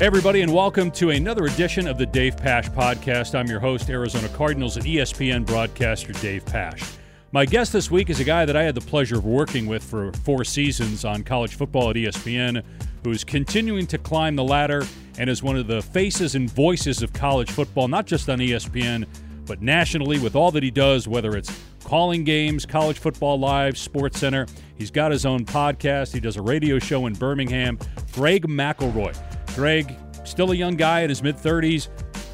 [0.00, 3.36] Everybody, and welcome to another edition of the Dave Pasch Podcast.
[3.36, 6.96] I'm your host, Arizona Cardinals and ESPN broadcaster Dave Pasch.
[7.32, 9.82] My guest this week is a guy that I had the pleasure of working with
[9.82, 12.62] for four seasons on college football at ESPN,
[13.02, 14.86] who's continuing to climb the ladder
[15.18, 19.04] and is one of the faces and voices of college football, not just on ESPN,
[19.46, 21.50] but nationally with all that he does, whether it's
[21.82, 24.46] calling games, college football live, Sports Center.
[24.76, 26.12] He's got his own podcast.
[26.12, 27.80] He does a radio show in Birmingham.
[28.12, 29.16] Greg McElroy.
[29.54, 31.88] Greg, still a young guy in his mid 30s,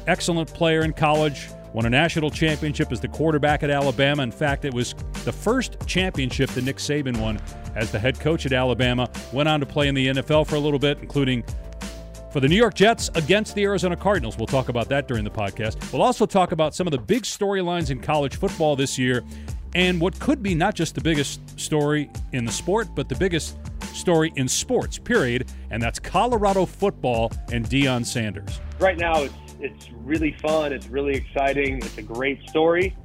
[0.07, 4.23] excellent player in college, won a national championship as the quarterback at Alabama.
[4.23, 4.93] In fact, it was
[5.25, 7.39] the first championship that Nick Saban won
[7.75, 9.09] as the head coach at Alabama.
[9.33, 11.43] Went on to play in the NFL for a little bit, including
[12.31, 14.37] for the New York Jets against the Arizona Cardinals.
[14.37, 15.91] We'll talk about that during the podcast.
[15.91, 19.23] We'll also talk about some of the big storylines in college football this year
[19.75, 23.57] and what could be not just the biggest story in the sport, but the biggest
[23.93, 28.61] story in sports, period, and that's Colorado football and Deion Sanders.
[28.79, 30.71] Right now, it's, it's really fun.
[30.71, 31.77] It's really exciting.
[31.77, 32.95] It's a great story.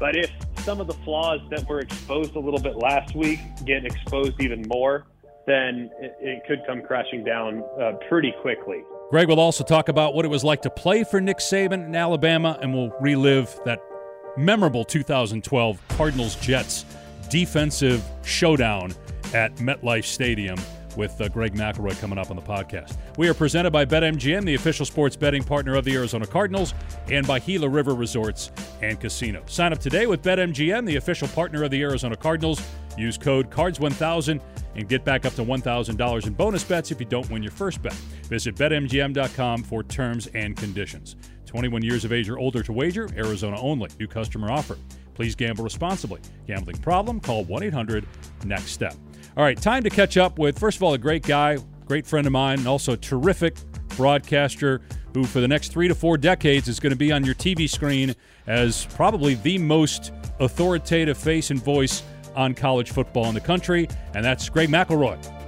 [0.00, 3.84] But if some of the flaws that were exposed a little bit last week get
[3.84, 5.06] exposed even more,
[5.46, 8.82] then it, it could come crashing down uh, pretty quickly.
[9.10, 11.94] Greg will also talk about what it was like to play for Nick Saban in
[11.94, 13.78] Alabama, and we'll relive that
[14.36, 16.84] memorable 2012 Cardinals Jets
[17.28, 18.92] defensive showdown
[19.32, 20.58] at MetLife Stadium
[20.96, 22.96] with uh, Greg McElroy coming up on the podcast.
[23.16, 26.74] We are presented by BetMGM, the official sports betting partner of the Arizona Cardinals,
[27.10, 29.42] and by Gila River Resorts and Casino.
[29.46, 32.62] Sign up today with BetMGM, the official partner of the Arizona Cardinals.
[32.96, 34.40] Use code CARDS1000
[34.76, 37.82] and get back up to $1,000 in bonus bets if you don't win your first
[37.82, 37.94] bet.
[38.28, 41.16] Visit BetMGM.com for terms and conditions.
[41.54, 43.88] 21 years of age or older to wager, Arizona only.
[44.00, 44.76] New customer offer.
[45.14, 46.20] Please gamble responsibly.
[46.48, 47.20] Gambling problem?
[47.20, 48.04] Call 1 800
[48.44, 48.94] NEXT STEP.
[49.36, 52.26] All right, time to catch up with, first of all, a great guy, great friend
[52.26, 53.54] of mine, and also terrific
[53.90, 54.80] broadcaster
[55.12, 57.70] who, for the next three to four decades, is going to be on your TV
[57.70, 58.16] screen
[58.48, 62.02] as probably the most authoritative face and voice
[62.34, 65.43] on college football in the country, and that's Greg McElroy.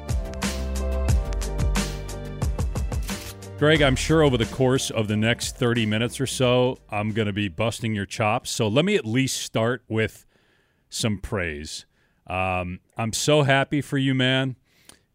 [3.58, 7.24] Greg, I'm sure over the course of the next 30 minutes or so, I'm going
[7.24, 8.50] to be busting your chops.
[8.50, 10.26] So let me at least start with
[10.90, 11.86] some praise.
[12.26, 14.56] Um, I'm so happy for you, man.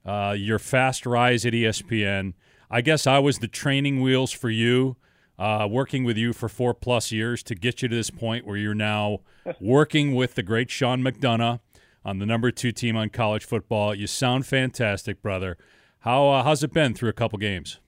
[0.03, 2.33] Uh, your fast rise at ESPN.
[2.71, 4.97] I guess I was the training wheels for you,
[5.37, 8.57] uh, working with you for four plus years to get you to this point where
[8.57, 9.19] you're now
[9.61, 11.59] working with the great Sean McDonough
[12.03, 13.93] on the number two team on college football.
[13.93, 15.59] You sound fantastic, brother.
[15.99, 17.79] How uh, how's it been through a couple games?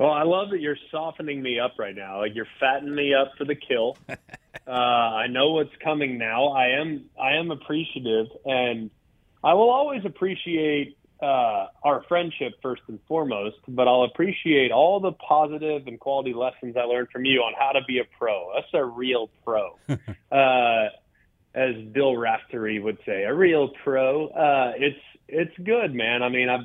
[0.00, 2.20] Well, I love that you're softening me up right now.
[2.20, 3.98] Like you're fattening me up for the kill.
[4.08, 6.48] uh, I know what's coming now.
[6.48, 8.90] I am I am appreciative, and
[9.44, 13.58] I will always appreciate uh, our friendship first and foremost.
[13.68, 17.72] But I'll appreciate all the positive and quality lessons I learned from you on how
[17.72, 18.52] to be a pro.
[18.54, 19.76] That's a real pro.
[20.32, 20.88] uh,
[21.54, 24.28] as Bill Raftery would say, a real pro.
[24.28, 26.22] Uh, it's it's good, man.
[26.22, 26.58] I mean, I,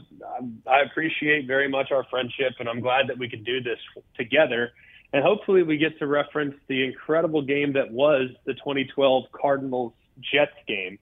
[0.68, 3.78] I appreciate very much our friendship, and I'm glad that we could do this
[4.18, 4.72] together.
[5.14, 10.52] And hopefully, we get to reference the incredible game that was the 2012 Cardinals Jets
[10.68, 10.98] game.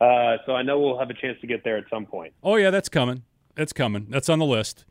[0.00, 2.32] Uh, so I know we'll have a chance to get there at some point.
[2.42, 3.22] Oh yeah, that's coming.
[3.54, 4.06] That's coming.
[4.08, 4.86] That's on the list.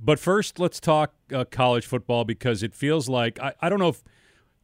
[0.00, 3.88] But first, let's talk uh, college football because it feels like I, I don't know
[3.88, 4.04] if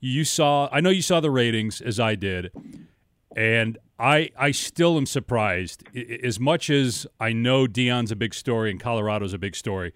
[0.00, 0.68] you saw.
[0.70, 2.52] I know you saw the ratings as I did,
[3.36, 5.84] and I I still am surprised.
[6.22, 9.92] As much as I know Deion's a big story and Colorado's a big story,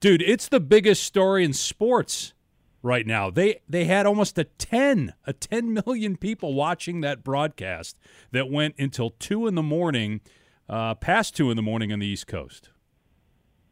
[0.00, 2.34] dude, it's the biggest story in sports
[2.82, 3.30] right now.
[3.30, 7.98] They they had almost a ten a ten million people watching that broadcast
[8.32, 10.20] that went until two in the morning,
[10.68, 12.70] uh, past two in the morning on the East Coast.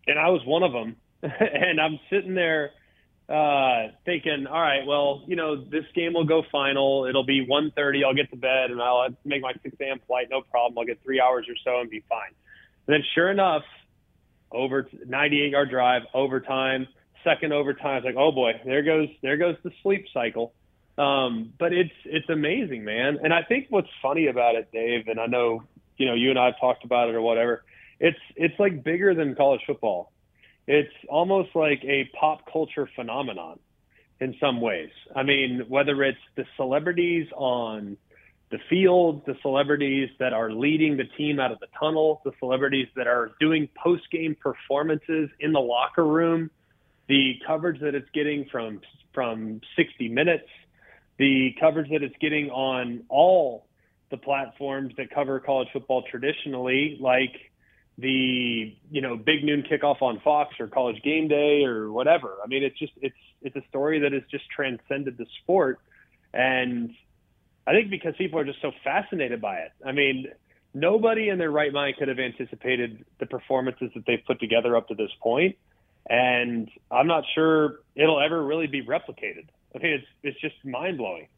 [0.06, 2.72] And I was one of them, and I'm sitting there
[3.28, 7.06] uh, thinking, all right, well, you know, this game will go final.
[7.06, 8.04] It'll be 1.30.
[8.04, 10.00] I'll get to bed and I'll make my 6 a.m.
[10.06, 10.28] flight.
[10.30, 10.78] No problem.
[10.78, 12.30] I'll get three hours or so and be fine.
[12.86, 13.64] And then sure enough,
[14.52, 16.86] over 98 yard drive, overtime,
[17.24, 17.96] second overtime.
[17.98, 20.54] It's like, oh boy, there goes, there goes the sleep cycle.
[20.96, 23.18] Um, but it's, it's amazing, man.
[23.22, 25.64] And I think what's funny about it, Dave, and I know,
[25.96, 27.64] you know, you and I have talked about it or whatever.
[27.98, 30.12] It's, it's like bigger than college football
[30.66, 33.58] it's almost like a pop culture phenomenon
[34.20, 34.90] in some ways.
[35.14, 37.96] I mean, whether it's the celebrities on
[38.50, 42.88] the field, the celebrities that are leading the team out of the tunnel, the celebrities
[42.96, 46.50] that are doing post game performances in the locker room,
[47.08, 48.80] the coverage that it's getting from
[49.12, 50.48] from 60 Minutes,
[51.18, 53.66] the coverage that it's getting on all
[54.10, 57.32] the platforms that cover college football traditionally, like
[57.98, 62.36] the you know big noon kickoff on Fox or College Game Day or whatever.
[62.44, 65.80] I mean, it's just it's it's a story that has just transcended the sport,
[66.34, 66.90] and
[67.66, 69.72] I think because people are just so fascinated by it.
[69.84, 70.26] I mean,
[70.74, 74.88] nobody in their right mind could have anticipated the performances that they've put together up
[74.88, 75.56] to this point,
[76.08, 79.46] and I'm not sure it'll ever really be replicated.
[79.74, 81.28] I mean, it's it's just mind blowing.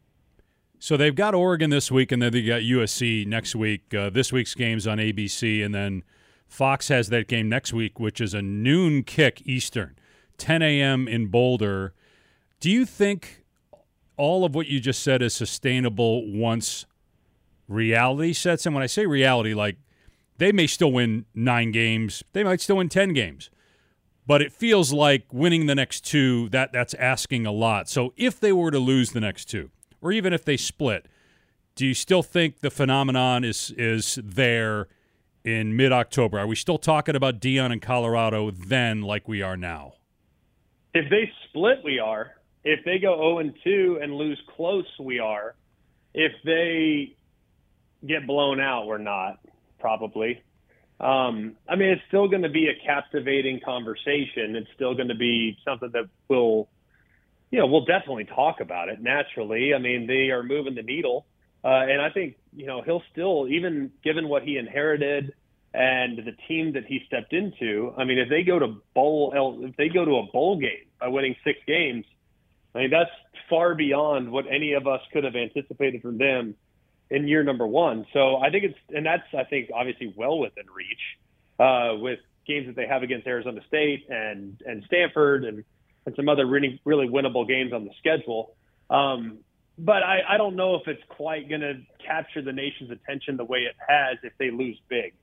[0.81, 3.93] So they've got Oregon this week, and then they got USC next week.
[3.93, 6.03] Uh, this week's games on ABC, and then
[6.49, 9.95] Fox has that game next week, which is a noon kick Eastern,
[10.39, 11.07] 10 a.m.
[11.07, 11.93] in Boulder.
[12.59, 13.43] Do you think
[14.17, 16.85] all of what you just said is sustainable once
[17.67, 18.73] reality sets in?
[18.73, 19.77] When I say reality, like
[20.37, 23.51] they may still win nine games, they might still win 10 games.
[24.25, 27.89] But it feels like winning the next two, that that's asking a lot.
[27.89, 29.69] So if they were to lose the next two,
[30.01, 31.07] or even if they split,
[31.75, 34.87] do you still think the phenomenon is is there
[35.49, 36.39] in mid October?
[36.39, 39.93] Are we still talking about Deion in Colorado then like we are now?
[40.93, 42.31] If they split, we are.
[42.63, 45.55] If they go 0 and 2 and lose close, we are.
[46.13, 47.15] If they
[48.05, 49.39] get blown out, we're not,
[49.79, 50.43] probably.
[50.99, 54.55] Um, I mean, it's still going to be a captivating conversation.
[54.55, 56.67] It's still going to be something that will,
[57.51, 59.73] you know, we'll definitely talk about it naturally.
[59.73, 61.25] I mean, they are moving the needle.
[61.63, 65.33] Uh, and I think, you know, he'll still, even given what he inherited
[65.73, 69.75] and the team that he stepped into, I mean, if they go to bowl, if
[69.77, 72.05] they go to a bowl game by winning six games,
[72.73, 73.11] I mean, that's
[73.49, 76.55] far beyond what any of us could have anticipated from them
[77.09, 78.05] in year number one.
[78.13, 81.17] So I think it's, and that's, I think, obviously well within reach
[81.59, 85.63] uh, with games that they have against Arizona State and, and Stanford and,
[86.05, 88.55] and some other really, really winnable games on the schedule.
[88.89, 89.39] Um,
[89.77, 93.45] but I, I don't know if it's quite going to capture the nation's attention the
[93.45, 95.13] way it has if they lose big.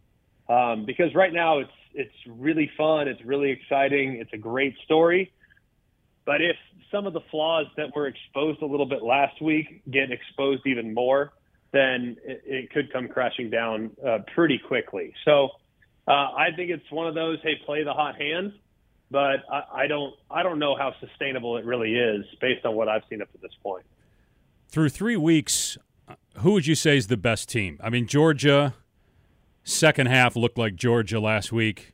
[0.49, 5.33] Um, because right now it's it's really fun, it's really exciting, it's a great story.
[6.25, 6.57] But if
[6.93, 10.93] some of the flaws that were exposed a little bit last week get exposed even
[10.93, 11.33] more,
[11.73, 15.15] then it, it could come crashing down uh, pretty quickly.
[15.25, 15.49] So
[16.07, 18.53] uh, I think it's one of those, hey, play the hot hand.
[19.11, 22.89] But I, I don't I don't know how sustainable it really is based on what
[22.89, 23.87] I've seen up to this point
[24.69, 25.79] through three weeks,
[26.39, 27.79] who would you say is the best team?
[27.83, 28.75] I mean, Georgia,
[29.67, 31.93] second half looked like Georgia last week.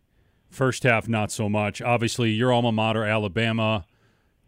[0.50, 1.80] First half, not so much.
[1.80, 3.86] Obviously, your alma mater, Alabama,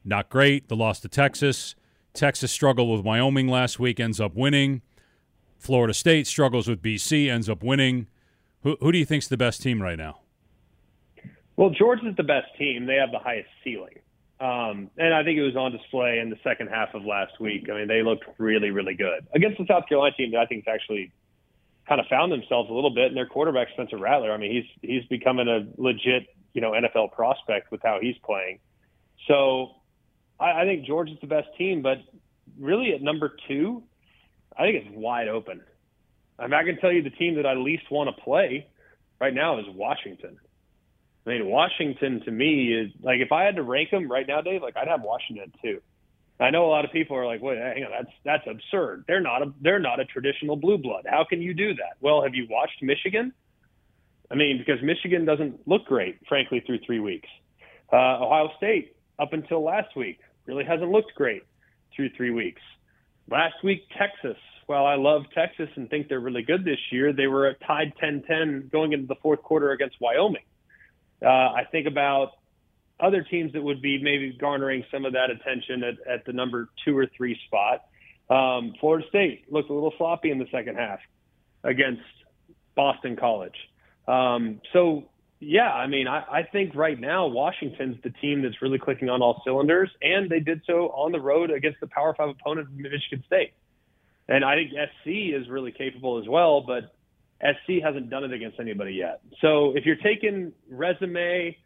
[0.05, 0.69] not great.
[0.69, 1.75] The loss to Texas.
[2.13, 4.83] Texas struggled with Wyoming last week, ends up winning.
[5.59, 8.07] Florida State struggles with BC, ends up winning.
[8.63, 10.21] Who, who do you think's the best team right now?
[11.57, 12.87] Well, Georgia's the best team.
[12.87, 13.99] They have the highest ceiling.
[14.41, 17.69] Um, and I think it was on display in the second half of last week.
[17.73, 20.65] I mean, they looked really, really good against the South Carolina team that I think
[20.67, 21.13] has actually
[21.89, 23.07] kind of found themselves a little bit.
[23.07, 27.13] And their quarterback Spencer Rattler, I mean, he's he's becoming a legit, you know, NFL
[27.13, 28.59] prospect with how he's playing.
[29.29, 29.73] So
[30.39, 31.99] I, I think Georgia's the best team, but
[32.59, 33.83] really at number two,
[34.57, 35.63] I think it's wide open.
[36.39, 38.69] I mean, I can tell you the team that I least want to play
[39.21, 40.39] right now is Washington.
[41.27, 44.41] I mean, Washington to me is like if I had to rank them right now,
[44.41, 45.81] Dave, like I'd have Washington too.
[46.41, 49.05] I know a lot of people are like, "Wait, hang on, that's that's absurd.
[49.07, 51.07] They're not a they're not a traditional blue blood.
[51.09, 53.33] How can you do that?" Well, have you watched Michigan?
[54.31, 57.29] I mean, because Michigan doesn't look great, frankly, through three weeks.
[57.93, 61.43] Uh, Ohio State, up until last week, really hasn't looked great
[61.95, 62.63] through three weeks.
[63.31, 64.37] Last week, Texas.
[64.67, 68.73] While I love Texas and think they're really good this year, they were tied 10-10
[68.73, 70.43] going into the fourth quarter against Wyoming.
[71.23, 72.33] Uh, I think about
[73.01, 76.69] other teams that would be maybe garnering some of that attention at, at the number
[76.85, 77.85] two or three spot.
[78.31, 81.01] Um, Florida State looked a little sloppy in the second half
[81.63, 82.03] against
[82.75, 83.57] Boston College.
[84.07, 85.05] Um, so,
[85.41, 89.23] yeah, I mean, I, I think right now Washington's the team that's really clicking on
[89.23, 93.25] all cylinders, and they did so on the road against the Power Five opponent, Michigan
[93.27, 93.53] State.
[94.29, 96.95] And I think SC is really capable as well, but
[97.43, 99.21] SC hasn't done it against anybody yet.
[99.41, 101.57] So if you're taking resume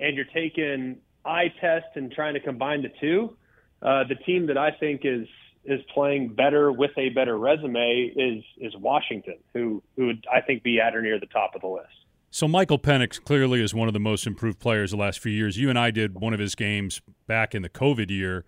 [0.00, 3.36] and you're taking eye test and trying to combine the two,
[3.82, 5.26] uh, the team that I think is
[5.64, 10.62] is playing better with a better resume is is Washington, who who would I think
[10.62, 11.88] be at or near the top of the list.
[12.30, 15.56] So Michael Penix clearly is one of the most improved players the last few years.
[15.56, 18.44] You and I did one of his games back in the COVID year,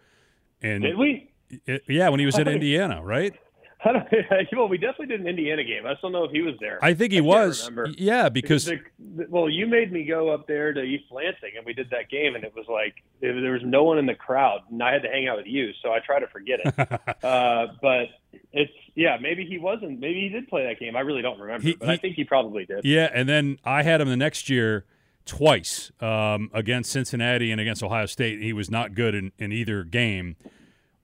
[0.60, 1.32] and did we?
[1.66, 3.34] It, yeah, when he was at Indiana, right?
[3.84, 4.06] I don't,
[4.56, 5.86] well, we definitely did an Indiana game.
[5.86, 6.78] I still know if he was there.
[6.82, 7.70] I think he I was.
[7.96, 11.64] Yeah, because, the, the, well, you made me go up there to East Lansing, and
[11.64, 14.14] we did that game, and it was like it, there was no one in the
[14.14, 16.78] crowd, and I had to hang out with you, so I try to forget it.
[17.24, 18.08] uh, but
[18.52, 19.98] it's yeah, maybe he wasn't.
[20.00, 20.94] Maybe he did play that game.
[20.96, 22.84] I really don't remember, He- but he- I think he probably did.
[22.84, 24.84] yeah, and then I had him the next year
[25.26, 28.40] twice um, against Cincinnati and against Ohio State.
[28.42, 30.36] He was not good in, in either game.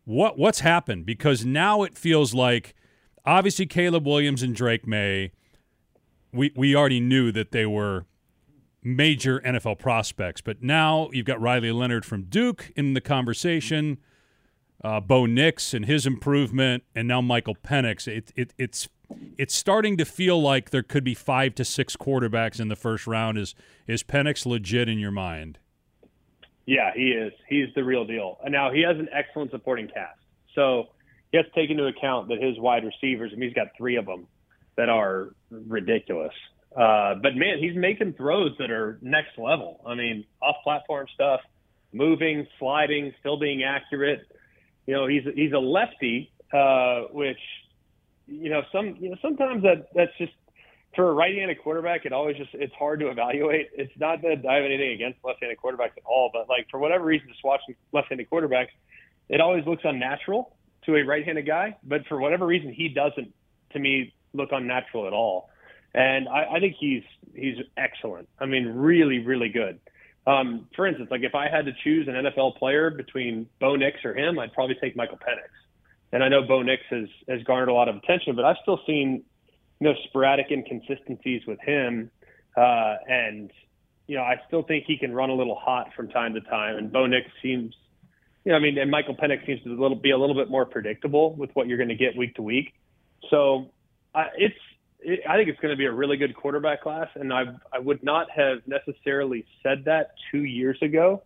[0.07, 1.05] What what's happened?
[1.05, 2.75] Because now it feels like
[3.25, 5.33] obviously Caleb Williams and Drake Maye.
[6.33, 8.07] We we already knew that they were
[8.85, 13.99] major NFL prospects, but now you've got Riley Leonard from Duke in the conversation.
[14.85, 18.07] Uh, Bo Nix and his improvement, and now Michael Penix.
[18.07, 18.89] It, it, it's
[19.37, 23.09] it's starting to feel like there could be five to six quarterbacks in the first
[23.09, 23.39] round.
[23.39, 23.57] Is
[23.89, 25.59] is Penix legit in your mind?
[26.66, 27.32] Yeah, he is.
[27.49, 28.38] He's the real deal.
[28.44, 30.18] And now he has an excellent supporting cast.
[30.54, 30.88] So
[31.30, 34.06] he has to take into account that his wide receivers, mean, he's got three of
[34.06, 34.26] them
[34.76, 36.32] that are ridiculous.
[36.76, 39.80] Uh, but man, he's making throws that are next level.
[39.87, 41.40] I mean, off platform stuff,
[41.92, 44.26] moving, sliding, still being accurate.
[44.87, 47.38] You know, he's he's a lefty, uh, which
[48.26, 50.32] you know some you know sometimes that that's just
[50.97, 52.07] for a right-handed quarterback.
[52.07, 53.69] It always just it's hard to evaluate.
[53.75, 57.05] It's not that I have anything against left-handed quarterbacks at all, but like for whatever
[57.05, 58.71] reason, just watching left-handed quarterbacks,
[59.29, 61.76] it always looks unnatural to a right-handed guy.
[61.85, 63.33] But for whatever reason, he doesn't
[63.73, 65.50] to me look unnatural at all.
[65.95, 67.03] And I, I think he's
[67.35, 68.29] he's excellent.
[68.41, 69.79] I mean, really, really good.
[70.26, 74.05] Um, for instance, like if I had to choose an NFL player between Bo Nix
[74.05, 75.49] or him, I'd probably take Michael Penix.
[76.12, 78.81] And I know Bo Nix has has garnered a lot of attention, but I've still
[78.87, 79.23] seen
[79.80, 82.11] you know sporadic inconsistencies with him,
[82.56, 83.50] uh, and
[84.06, 86.76] you know I still think he can run a little hot from time to time.
[86.76, 87.75] And Bo Nix seems,
[88.45, 90.37] you know, I mean, and Michael Penix seems to be a little, be a little
[90.37, 92.75] bit more predictable with what you're going to get week to week.
[93.30, 93.71] So
[94.14, 94.54] I it's
[95.00, 97.78] it, I think it's going to be a really good quarterback class, and I I
[97.78, 101.23] would not have necessarily said that two years ago,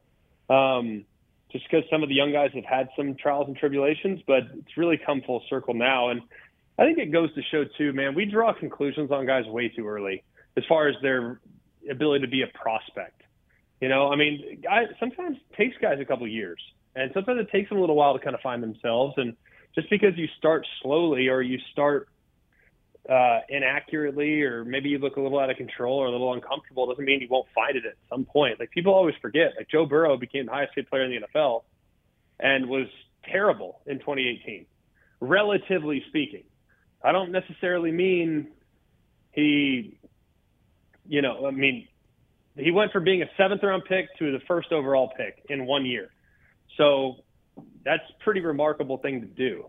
[0.48, 1.04] um,
[1.52, 4.76] just because some of the young guys have had some trials and tribulations, but it's
[4.76, 6.22] really come full circle now, and
[6.80, 8.14] I think it goes to show too, man.
[8.14, 10.24] We draw conclusions on guys way too early
[10.56, 11.38] as far as their
[11.90, 13.20] ability to be a prospect.
[13.82, 16.58] You know, I mean, guys sometimes it takes guys a couple years,
[16.96, 19.36] and sometimes it takes them a little while to kind of find themselves, and
[19.74, 22.08] just because you start slowly or you start
[23.10, 26.86] uh, inaccurately or maybe you look a little out of control or a little uncomfortable
[26.86, 28.58] doesn't mean you won't find it at some point.
[28.58, 31.62] Like people always forget, like Joe Burrow became the highest paid player in the NFL
[32.38, 32.86] and was
[33.30, 34.64] terrible in 2018,
[35.20, 36.44] relatively speaking.
[37.02, 38.48] I don't necessarily mean
[39.32, 39.98] he,
[41.08, 41.88] you know, I mean,
[42.56, 45.86] he went from being a seventh round pick to the first overall pick in one
[45.86, 46.10] year.
[46.76, 47.16] So
[47.84, 49.66] that's pretty remarkable thing to do.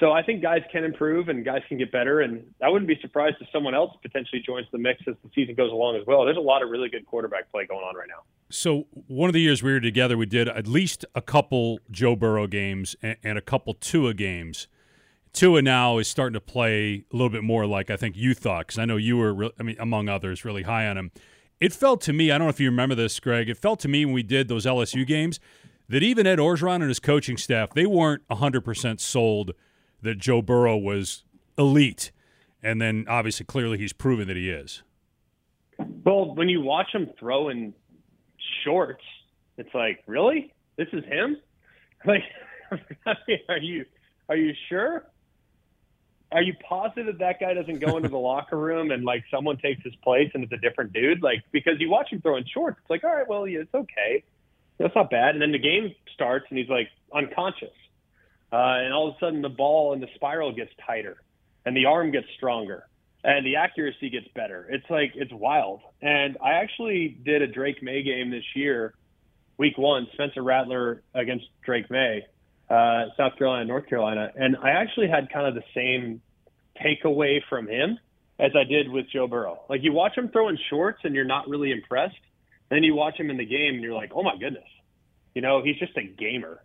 [0.00, 2.98] So I think guys can improve and guys can get better, and I wouldn't be
[3.00, 6.24] surprised if someone else potentially joins the mix as the season goes along as well.
[6.24, 8.22] There's a lot of really good quarterback play going on right now.
[8.50, 12.16] So one of the years we were together, we did at least a couple Joe
[12.16, 14.66] Burrow games and a couple Tua games.
[15.34, 18.68] Tua now is starting to play a little bit more like I think you thought,
[18.68, 21.10] because I know you were, re- I mean, among others, really high on him.
[21.60, 23.48] It felt to me, I don't know if you remember this, Greg.
[23.48, 25.40] It felt to me when we did those LSU games
[25.88, 29.52] that even Ed Orgeron and his coaching staff, they weren't 100% sold
[30.02, 31.24] that Joe Burrow was
[31.58, 32.12] elite.
[32.62, 34.82] And then obviously, clearly, he's proven that he is.
[36.04, 37.74] Well, when you watch him throw in
[38.62, 39.04] shorts,
[39.58, 40.52] it's like, really?
[40.76, 41.38] This is him?
[42.06, 42.22] Like,
[43.48, 43.86] are you
[44.28, 45.06] are you sure?
[46.34, 49.56] Are you positive that that guy doesn't go into the locker room and like someone
[49.56, 51.22] takes his place and it's a different dude?
[51.22, 53.72] Like, because you watch him throw in shorts, it's like, all right, well, yeah, it's
[53.72, 54.24] okay.
[54.78, 55.36] That's not bad.
[55.36, 57.70] And then the game starts and he's like unconscious.
[58.52, 61.18] Uh, and all of a sudden the ball and the spiral gets tighter
[61.64, 62.84] and the arm gets stronger
[63.22, 64.66] and the accuracy gets better.
[64.68, 65.82] It's like it's wild.
[66.02, 68.94] And I actually did a Drake Maye game this year,
[69.56, 72.26] week one, Spencer Rattler against Drake Maye,
[72.74, 76.20] uh, South Carolina, North Carolina, and I actually had kind of the same
[76.84, 77.98] takeaway from him
[78.38, 79.62] as I did with Joe Burrow.
[79.68, 82.16] Like you watch him throwing shorts and you're not really impressed.
[82.70, 84.68] Then you watch him in the game and you're like, oh my goodness,
[85.34, 86.62] you know, he's just a gamer.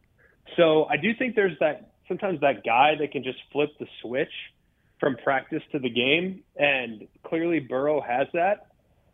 [0.57, 4.33] So I do think there's that sometimes that guy that can just flip the switch
[4.99, 8.67] from practice to the game, and clearly Burrow has that,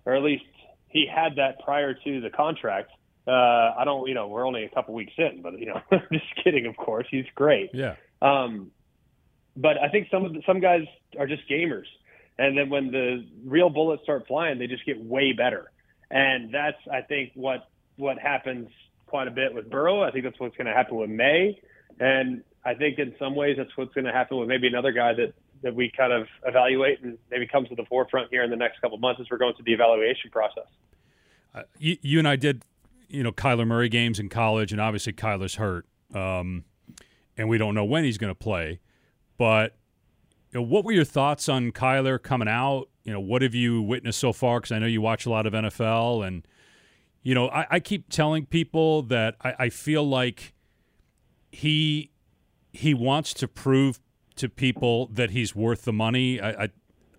[0.05, 0.43] or at least
[0.87, 2.89] he had that prior to the contract.
[3.27, 3.31] Uh,
[3.77, 6.65] I don't, you know, we're only a couple weeks in, but you know, just kidding,
[6.67, 7.71] of course, he's great.
[7.73, 7.95] Yeah.
[8.21, 8.71] Um,
[9.57, 10.81] but I think some of the, some guys
[11.17, 11.85] are just gamers,
[12.37, 15.71] and then when the real bullets start flying, they just get way better,
[16.11, 18.69] and that's I think what what happens
[19.05, 20.03] quite a bit with Burrow.
[20.03, 21.59] I think that's what's going to happen with Maye,
[21.99, 25.13] and I think in some ways that's what's going to happen with maybe another guy
[25.13, 28.55] that that we kind of evaluate and maybe comes to the forefront here in the
[28.55, 30.67] next couple months as we're going through the evaluation process.
[31.55, 32.63] Uh, you, you, and I did,
[33.09, 36.65] you know, Kyler Murray games in college, and obviously Kyler's hurt, um,
[37.37, 38.79] and we don't know when he's going to play.
[39.37, 39.75] But
[40.51, 42.89] you know, what were your thoughts on Kyler coming out?
[43.03, 44.59] You know, what have you witnessed so far?
[44.59, 46.47] Because I know you watch a lot of NFL, and
[47.23, 50.53] you know, I, I keep telling people that I, I feel like
[51.51, 52.11] he
[52.71, 53.99] he wants to prove
[54.35, 56.39] to people that he's worth the money.
[56.39, 56.69] I, I,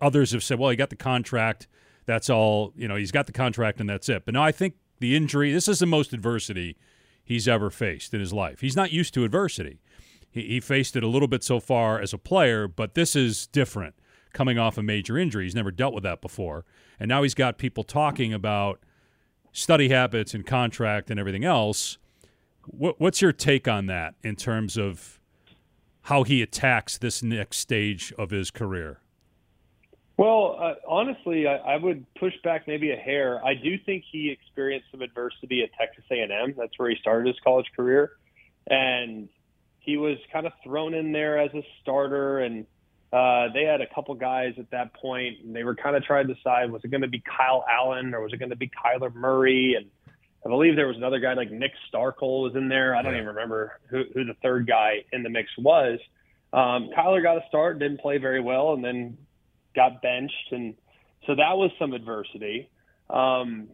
[0.01, 1.67] others have said, well, he got the contract.
[2.05, 2.73] That's all.
[2.77, 4.25] You know, he's got the contract and that's it.
[4.25, 5.53] But no, I think the injury.
[5.53, 6.77] This is the most adversity
[7.25, 8.61] he's ever faced in his life.
[8.61, 9.81] He's not used to adversity.
[10.31, 13.47] He, he faced it a little bit so far as a player, but this is
[13.49, 13.95] different.
[14.33, 16.67] Coming off a major injury, he's never dealt with that before,
[17.01, 18.81] and now he's got people talking about
[19.51, 21.97] study habits and contract and everything else.
[22.67, 25.19] What, what's your take on that in terms of
[26.03, 29.01] how he attacks this next stage of his career?
[30.17, 33.45] Well, uh, honestly, I, I would push back maybe a hair.
[33.45, 36.55] I do think he experienced some adversity at Texas A&M.
[36.57, 38.13] That's where he started his college career,
[38.67, 39.29] and
[39.81, 42.39] he was kind of thrown in there as a starter.
[42.39, 42.67] And
[43.13, 46.29] uh, they had a couple guys at that point, and they were kind of trying
[46.29, 48.71] to decide was it going to be Kyle Allen or was it going to be
[48.71, 49.75] Kyler Murray?
[49.77, 49.87] And
[50.47, 52.97] I believe there was another guy like Nick Starkel was in there.
[52.97, 55.99] I don't even remember who, who the third guy in the mix was.
[56.55, 59.19] Um, Kyler got a start, didn't play very well, and then
[59.77, 60.75] got benched, and
[61.27, 62.69] so that was some adversity.
[63.09, 63.69] Um,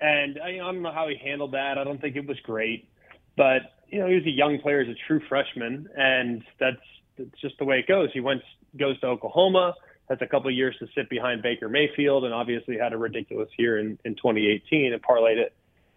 [0.00, 1.76] and I, I don't know how he handled that.
[1.76, 2.88] I don't think it was great,
[3.36, 6.80] but you know he was a young player, as a true freshman, and that's
[7.18, 8.08] that's just the way it goes.
[8.14, 8.42] He went
[8.78, 9.74] goes to Oklahoma,
[10.08, 13.50] has a couple of years to sit behind Baker Mayfield, and obviously had a ridiculous
[13.58, 15.52] year in in 2018 and parlayed it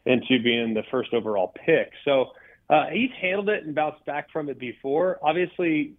[0.05, 1.91] into being the first overall pick.
[2.03, 2.31] So
[2.69, 5.19] uh, he's handled it and bounced back from it before.
[5.21, 5.93] Obviously,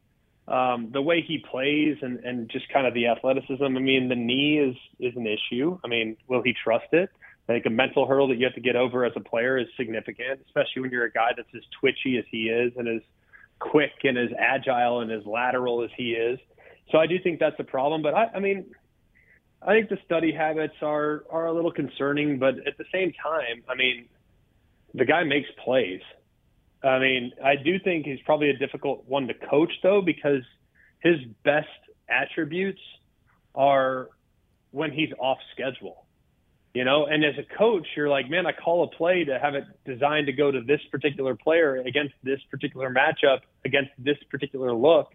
[0.47, 3.65] um, the way he plays and, and just kind of the athleticism.
[3.65, 5.79] I mean, the knee is is an issue.
[5.85, 7.11] I mean, will he trust it?
[7.49, 9.67] I think a mental hurdle that you have to get over as a player is
[9.77, 13.03] significant, especially when you're a guy that's as twitchy as he is and as
[13.59, 16.39] quick and as agile and as lateral as he is.
[16.91, 18.03] So I do think that's a problem.
[18.03, 18.67] But I, I mean,
[19.63, 23.63] I think the study habits are are a little concerning, but at the same time,
[23.69, 24.09] I mean,
[24.95, 26.01] the guy makes plays.
[26.85, 30.43] I mean, I do think he's probably a difficult one to coach though because
[31.01, 31.69] his best
[32.09, 32.81] attributes
[33.55, 34.11] are
[34.71, 36.07] when he's off schedule.
[36.75, 39.55] You know, and as a coach, you're like, man, I call a play to have
[39.55, 44.73] it designed to go to this particular player against this particular matchup against this particular
[44.75, 45.13] look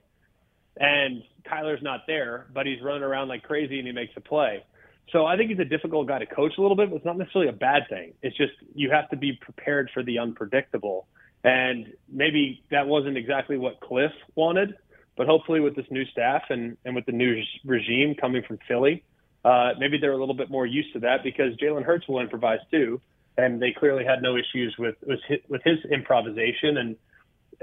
[0.80, 4.64] and Kyler's not there, but he's running around like crazy and he makes a play.
[5.12, 7.18] So I think he's a difficult guy to coach a little bit, but it's not
[7.18, 8.14] necessarily a bad thing.
[8.22, 11.08] It's just you have to be prepared for the unpredictable.
[11.44, 14.76] And maybe that wasn't exactly what Cliff wanted,
[15.16, 19.04] but hopefully with this new staff and, and with the new regime coming from Philly,
[19.46, 22.60] uh, maybe they're a little bit more used to that because Jalen Hurts will improvise
[22.72, 23.00] too.
[23.38, 26.98] And they clearly had no issues with, with his, with his improvisation and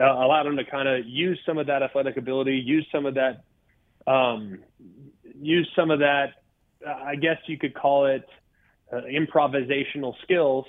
[0.01, 3.15] uh, allowed him to kind of use some of that athletic ability, use some of
[3.15, 3.45] that,
[4.07, 4.61] um,
[5.39, 6.33] use some of that.
[6.87, 8.27] Uh, I guess you could call it
[8.91, 10.65] uh, improvisational skills,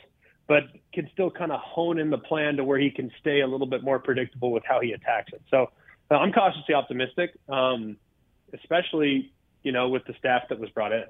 [0.48, 3.48] but can still kind of hone in the plan to where he can stay a
[3.48, 5.42] little bit more predictable with how he attacks it.
[5.50, 5.68] So
[6.10, 7.98] uh, I'm cautiously optimistic, um,
[8.54, 9.32] especially
[9.64, 11.04] you know with the staff that was brought in.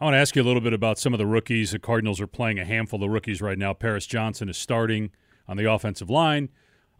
[0.00, 1.72] I want to ask you a little bit about some of the rookies.
[1.72, 3.72] The Cardinals are playing a handful of rookies right now.
[3.74, 5.10] Paris Johnson is starting
[5.48, 6.50] on the offensive line.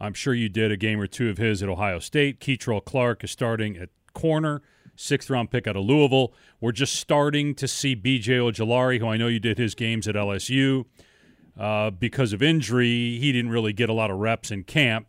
[0.00, 2.40] I'm sure you did a game or two of his at Ohio State.
[2.40, 4.62] Kei'Trel Clark is starting at corner,
[4.96, 6.32] sixth round pick out of Louisville.
[6.60, 10.14] We're just starting to see BJ Ojulari, who I know you did his games at
[10.14, 10.84] LSU.
[11.58, 15.08] Uh, because of injury, he didn't really get a lot of reps in camp.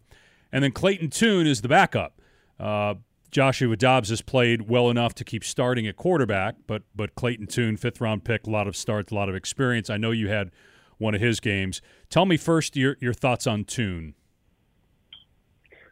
[0.52, 2.20] And then Clayton Tune is the backup.
[2.60, 2.96] Uh,
[3.32, 7.78] Joshua Dobbs has played well enough to keep starting at quarterback, but but Clayton Tune,
[7.78, 9.90] fifth round pick, a lot of starts, a lot of experience.
[9.90, 10.50] I know you had
[10.98, 11.82] one of his games.
[12.10, 14.16] Tell me first your your thoughts on Tune.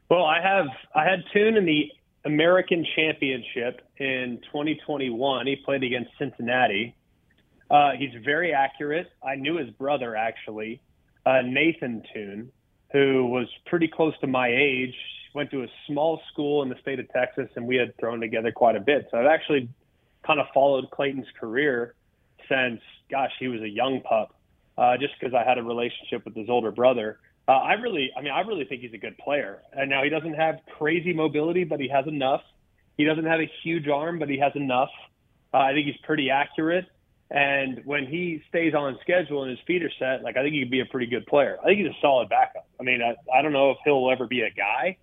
[0.10, 1.91] Well, I have I had Tune in the
[2.26, 5.48] American Championship in 2021.
[5.48, 6.96] He played against Cincinnati.
[7.70, 9.12] Uh, he's very accurate.
[9.26, 10.82] I knew his brother actually,
[11.26, 12.52] uh, Nathan Tune,
[12.94, 14.96] who was pretty close to my age.
[15.34, 18.52] Went to a small school in the state of Texas, and we had thrown together
[18.52, 19.08] quite a bit.
[19.12, 19.70] So I've actually
[20.26, 21.94] kind of followed Clayton's career
[22.50, 24.34] since, gosh, he was a young pup,
[24.78, 27.20] uh, just because I had a relationship with his older brother.
[27.48, 29.62] Uh, I really, I mean, I really think he's a good player.
[29.74, 32.42] And now he doesn't have crazy mobility, but he has enough.
[32.98, 34.90] He doesn't have a huge arm, but he has enough.
[35.54, 36.86] Uh, I think he's pretty accurate.
[37.30, 40.62] And when he stays on schedule and his feet are set, like I think he
[40.62, 41.58] could be a pretty good player.
[41.62, 42.68] I think he's a solid backup.
[42.80, 44.98] I mean, I, I don't know if he'll ever be a guy,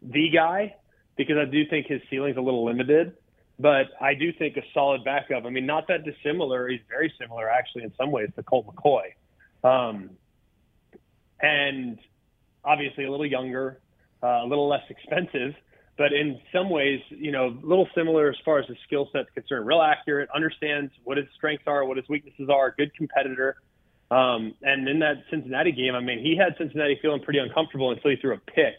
[0.00, 0.74] the guy
[1.16, 3.12] because I do think his ceiling's a little limited.
[3.58, 5.44] But I do think a solid backup.
[5.44, 6.68] I mean, not that dissimilar.
[6.68, 9.14] He's very similar, actually, in some ways, to Colt McCoy.
[9.64, 10.10] Um,
[11.40, 11.98] and
[12.64, 13.80] obviously a little younger,
[14.22, 15.54] uh, a little less expensive,
[15.98, 19.28] but in some ways, you know, a little similar as far as his skill set's
[19.34, 19.66] concerned.
[19.66, 23.56] Real accurate, understands what his strengths are, what his weaknesses are, good competitor.
[24.10, 28.12] Um, and in that Cincinnati game, I mean, he had Cincinnati feeling pretty uncomfortable until
[28.12, 28.76] he threw a pick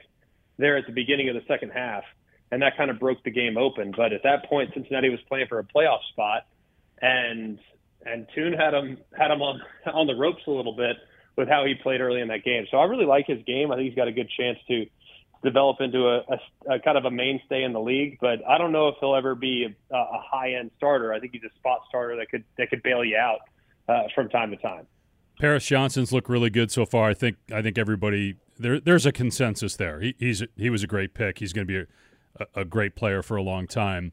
[0.57, 2.03] there at the beginning of the second half,
[2.51, 3.93] and that kind of broke the game open.
[3.95, 6.47] But at that point, Cincinnati was playing for a playoff spot,
[7.01, 7.59] and
[8.05, 9.61] and Tune had him had him on
[9.93, 10.95] on the ropes a little bit
[11.35, 12.65] with how he played early in that game.
[12.71, 13.71] So I really like his game.
[13.71, 14.85] I think he's got a good chance to
[15.43, 18.17] develop into a, a, a kind of a mainstay in the league.
[18.19, 21.13] But I don't know if he'll ever be a, a high end starter.
[21.13, 23.39] I think he's a spot starter that could that could bail you out
[23.87, 24.87] uh, from time to time.
[25.39, 27.09] Paris Johnson's looked really good so far.
[27.09, 28.79] I think I think everybody there.
[28.79, 30.01] There's a consensus there.
[30.01, 31.39] He, he's he was a great pick.
[31.39, 31.91] He's going to be
[32.39, 34.11] a, a, great player for a long time.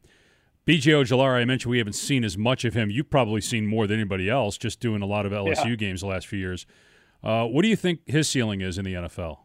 [0.65, 2.89] BJ Ojulari, I mentioned we haven't seen as much of him.
[2.89, 5.75] You've probably seen more than anybody else, just doing a lot of LSU yeah.
[5.75, 6.65] games the last few years.
[7.23, 9.37] Uh, what do you think his ceiling is in the NFL?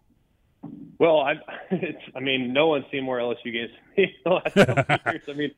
[0.99, 1.35] Well, I,
[1.71, 5.23] it's, I mean, no one's seen more LSU games in the last couple years.
[5.29, 5.51] I mean,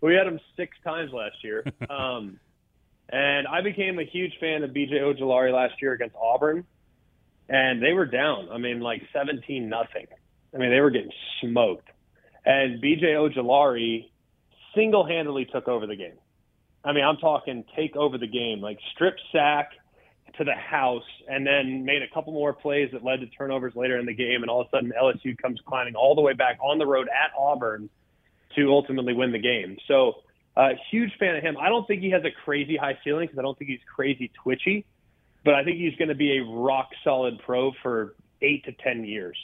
[0.00, 1.64] we had them six times last year.
[1.88, 2.38] Um,
[3.10, 6.64] and I became a huge fan of BJ Ojulari last year against Auburn,
[7.48, 8.48] and they were down.
[8.52, 10.06] I mean, like seventeen nothing.
[10.54, 11.88] I mean, they were getting smoked,
[12.44, 14.10] and BJ Ojulari
[14.74, 16.18] single-handedly took over the game.
[16.84, 19.70] I mean, I'm talking take over the game, like strip sack
[20.36, 23.98] to the house, and then made a couple more plays that led to turnovers later
[23.98, 26.58] in the game, and all of a sudden LSU comes climbing all the way back
[26.60, 27.88] on the road at Auburn
[28.56, 29.76] to ultimately win the game.
[29.86, 30.22] So
[30.56, 31.56] uh, huge fan of him.
[31.56, 34.30] I don't think he has a crazy high ceiling because I don't think he's crazy
[34.42, 34.84] twitchy,
[35.44, 39.04] but I think he's going to be a rock solid pro for eight to ten
[39.04, 39.36] years.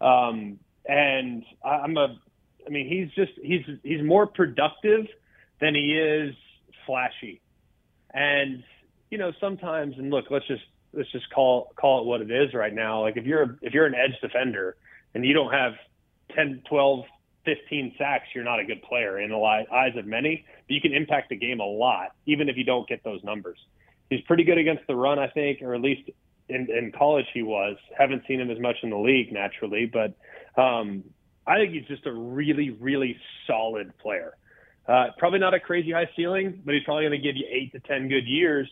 [0.00, 2.18] Um, and I'm a,
[2.66, 5.06] I mean, he's just he's he's more productive
[5.60, 6.34] than he is
[6.86, 7.40] flashy,
[8.14, 8.62] and
[9.10, 12.54] you know sometimes and look, let's just let's just call call it what it is
[12.54, 13.02] right now.
[13.02, 14.76] Like if you're if you're an edge defender
[15.14, 15.72] and you don't have
[16.34, 17.04] 10, 12
[17.44, 20.44] 15 sacks, you're not a good player in the eyes of many.
[20.66, 23.58] But you can impact the game a lot, even if you don't get those numbers.
[24.10, 26.10] He's pretty good against the run, I think, or at least
[26.48, 27.76] in, in college he was.
[27.96, 30.14] Haven't seen him as much in the league naturally, but
[30.60, 31.04] um,
[31.46, 33.16] I think he's just a really, really
[33.46, 34.36] solid player.
[34.86, 37.72] Uh, probably not a crazy high ceiling, but he's probably going to give you eight
[37.72, 38.68] to ten good years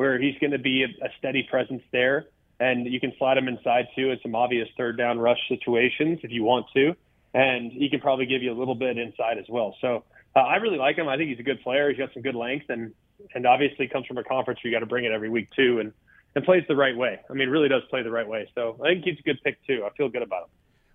[0.00, 2.26] where he's going to be a, a steady presence there,
[2.58, 6.30] and you can slide him inside too in some obvious third down rush situations if
[6.30, 6.94] you want to
[7.34, 9.76] and he can probably give you a little bit inside as well.
[9.80, 11.08] So uh, I really like him.
[11.08, 11.88] I think he's a good player.
[11.88, 12.92] He's got some good length, and
[13.34, 15.80] and obviously comes from a conference where you got to bring it every week too,
[15.80, 15.92] and
[16.34, 17.20] and plays the right way.
[17.28, 18.50] I mean, really does play the right way.
[18.54, 19.84] So I think he's a good pick too.
[19.84, 20.50] I feel good about him.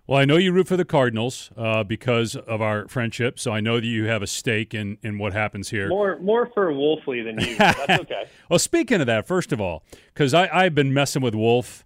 [0.06, 3.58] Well, I know you root for the Cardinals uh, because of our friendship, so I
[3.58, 5.88] know that you have a stake in, in what happens here.
[5.88, 7.56] More more for Wolfley than you.
[7.56, 8.26] That's okay.
[8.48, 9.82] well, speaking of that, first of all,
[10.14, 11.84] because I've been messing with Wolf,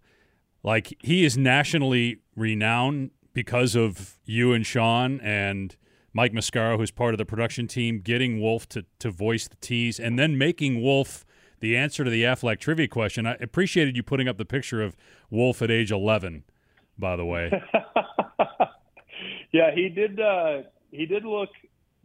[0.63, 5.77] like he is nationally renowned because of you and Sean and
[6.13, 9.99] Mike Mascaro, who's part of the production team, getting Wolf to, to voice the tease
[9.99, 11.25] and then making Wolf
[11.61, 13.27] the answer to the Aflac trivia question.
[13.27, 14.97] I appreciated you putting up the picture of
[15.31, 16.45] Wolf at age 11,
[17.01, 17.51] by the way.
[19.53, 20.21] yeah, he did.
[20.21, 21.51] Uh, he did look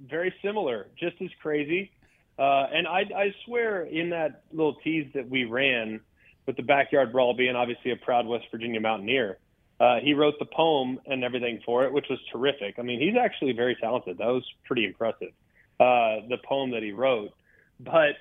[0.03, 1.91] very similar, just as crazy.
[2.37, 6.01] Uh, and I, I swear, in that little tease that we ran,
[6.45, 9.39] with the backyard brawl being obviously a proud West Virginia Mountaineer,
[9.79, 12.75] uh, he wrote the poem and everything for it, which was terrific.
[12.77, 14.17] I mean, he's actually very talented.
[14.17, 15.31] That was pretty impressive,
[15.79, 17.31] uh, the poem that he wrote.
[17.79, 18.15] But,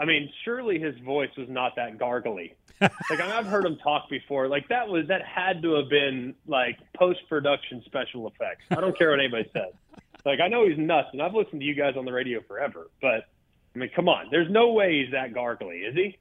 [0.00, 2.54] I mean, surely his voice was not that gargly.
[2.80, 4.48] like I've heard him talk before.
[4.48, 8.64] Like that was that had to have been like post production special effects.
[8.70, 9.74] I don't care what anybody says.
[10.24, 12.88] Like I know he's nuts, and I've listened to you guys on the radio forever,
[13.02, 13.28] but
[13.74, 14.28] I mean, come on.
[14.30, 16.18] There's no way he's that gargly, is he?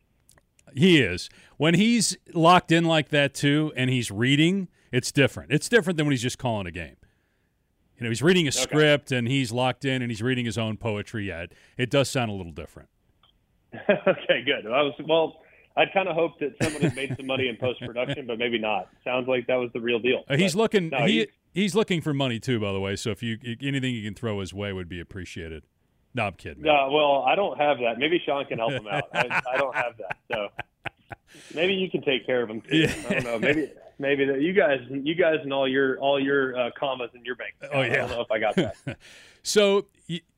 [0.75, 1.29] He is.
[1.55, 5.53] When he's locked in like that too, and he's reading, it's different.
[5.53, 6.97] It's different than when he's just calling a game.
[7.97, 8.59] You know, he's reading a okay.
[8.59, 11.27] script and he's locked in and he's reading his own poetry.
[11.27, 12.89] Yet it does sound a little different.
[13.89, 14.65] okay, good.
[14.65, 15.41] I was well.
[15.77, 18.57] I kind of hoped that someone had made some money in post production, but maybe
[18.57, 18.89] not.
[19.03, 20.23] Sounds like that was the real deal.
[20.27, 20.89] Uh, he's looking.
[20.89, 22.95] No, he, he's, looking for money too, by the way.
[22.95, 25.63] So if you anything you can throw his way would be appreciated.
[26.15, 26.63] No, I'm kidding.
[26.63, 27.99] No, uh, well, I don't have that.
[27.99, 29.03] Maybe Sean can help him out.
[29.13, 30.47] I, I, don't have that, so
[31.55, 32.61] maybe you can take care of him.
[32.61, 32.77] Too.
[32.77, 32.93] Yeah.
[33.07, 33.39] I don't know.
[33.39, 37.23] Maybe maybe that you guys, you guys, and all your all your uh, commas in
[37.25, 37.53] your bank.
[37.71, 37.91] Oh yeah.
[37.91, 38.97] I don't know if I got that.
[39.43, 39.87] so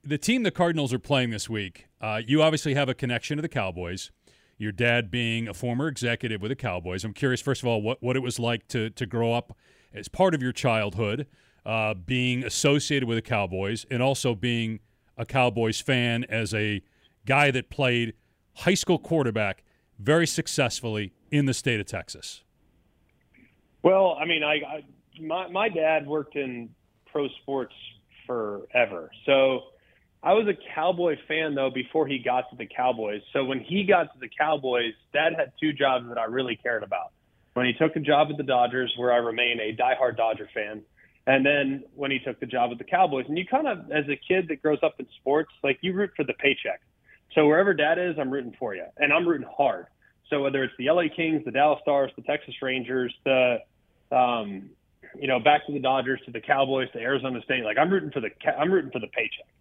[0.04, 1.88] the team the Cardinals are playing this week.
[2.02, 4.12] Uh, you obviously have a connection to the Cowboys.
[4.58, 7.04] Your dad being a former executive with the Cowboys.
[7.04, 9.56] I'm curious, first of all, what, what it was like to to grow up
[9.94, 11.28] as part of your childhood
[11.66, 14.80] uh, being associated with the Cowboys and also being
[15.18, 16.82] a Cowboys fan as a
[17.26, 18.14] guy that played
[18.56, 19.64] high school quarterback
[20.00, 22.44] very successfully in the state of Texas?
[23.84, 24.84] Well, I mean, I, I
[25.20, 26.70] my my dad worked in
[27.12, 27.74] pro sports
[28.28, 29.62] forever, so
[30.24, 33.22] I was a Cowboy fan though before he got to the Cowboys.
[33.34, 36.84] So when he got to the Cowboys, Dad had two jobs that I really cared
[36.84, 37.12] about.
[37.54, 40.84] When he took a job at the Dodgers, where I remain a diehard Dodger fan,
[41.28, 44.06] and then when he took the job at the Cowboys, and you kind of, as
[44.10, 46.82] a kid that grows up in sports, like you root for the paycheck.
[47.34, 49.88] So wherever Dad is, I'm rooting for you, and I'm rooting hard.
[50.30, 53.58] So whether it's the LA Kings, the Dallas Stars, the Texas Rangers, the
[54.12, 54.70] um,
[55.20, 58.12] you know, back to the Dodgers, to the Cowboys, to Arizona State, like I'm rooting
[58.12, 59.48] for the I'm rooting for the paycheck.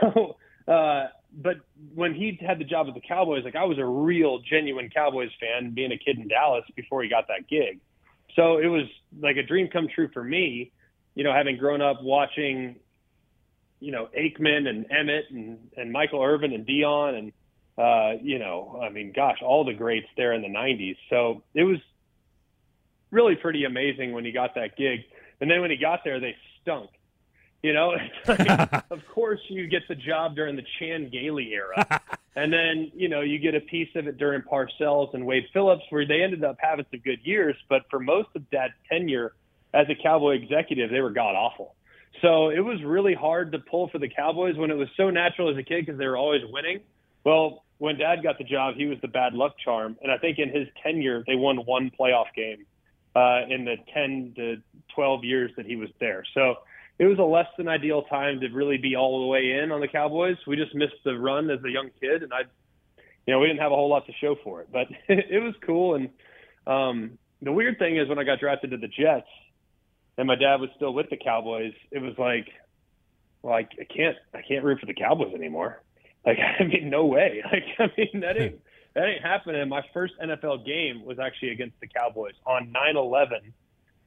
[0.00, 1.56] So, uh, but
[1.94, 5.28] when he had the job at the Cowboys, like I was a real, genuine Cowboys
[5.38, 7.80] fan, being a kid in Dallas before he got that gig.
[8.36, 8.84] So it was
[9.20, 10.72] like a dream come true for me,
[11.14, 12.76] you know, having grown up watching,
[13.80, 17.32] you know, Aikman and Emmitt and, and Michael Irvin and Deion and,
[17.76, 20.96] uh, you know, I mean, gosh, all the greats there in the 90s.
[21.10, 21.78] So it was
[23.14, 25.00] really pretty amazing when he got that gig.
[25.40, 26.90] And then when he got there, they stunk.
[27.62, 27.94] You know,
[28.28, 32.02] like, of course you get the job during the Chan Gailey era.
[32.36, 35.84] and then, you know, you get a piece of it during Parcells and Wade Phillips
[35.88, 39.32] where they ended up having some good years, but for most of that tenure
[39.72, 41.74] as a Cowboy executive, they were god awful.
[42.20, 45.50] So it was really hard to pull for the Cowboys when it was so natural
[45.50, 46.80] as a kid because they were always winning.
[47.24, 49.96] Well, when dad got the job, he was the bad luck charm.
[50.00, 52.66] And I think in his tenure, they won one playoff game
[53.14, 54.56] uh, in the 10 to
[54.94, 56.24] 12 years that he was there.
[56.34, 56.56] So
[56.98, 59.80] it was a less than ideal time to really be all the way in on
[59.80, 60.36] the Cowboys.
[60.46, 62.40] We just missed the run as a young kid, and I,
[63.26, 65.54] you know, we didn't have a whole lot to show for it, but it was
[65.66, 65.94] cool.
[65.94, 66.10] And
[66.66, 69.28] um, the weird thing is when I got drafted to the Jets,
[70.16, 72.48] and my dad was still with the Cowboys, it was like,
[73.42, 75.82] well, I, I can't, I can't root for the Cowboys anymore.
[76.24, 77.42] Like, I mean, no way.
[77.52, 78.60] Like, I mean, that ain't
[78.94, 79.68] that ain't happening.
[79.68, 83.52] My first NFL game was actually against the Cowboys on 9/11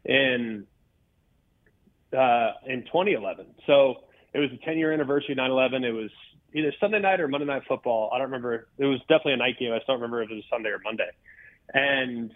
[0.05, 0.65] in
[2.17, 3.45] uh, in 2011.
[3.65, 5.83] So it was the 10 year anniversary of 9/11.
[5.83, 6.11] It was
[6.53, 8.09] either Sunday night or Monday night football.
[8.13, 8.67] I don't remember.
[8.77, 9.73] It was definitely a night game.
[9.73, 11.09] I just don't remember if it was Sunday or Monday.
[11.73, 12.31] And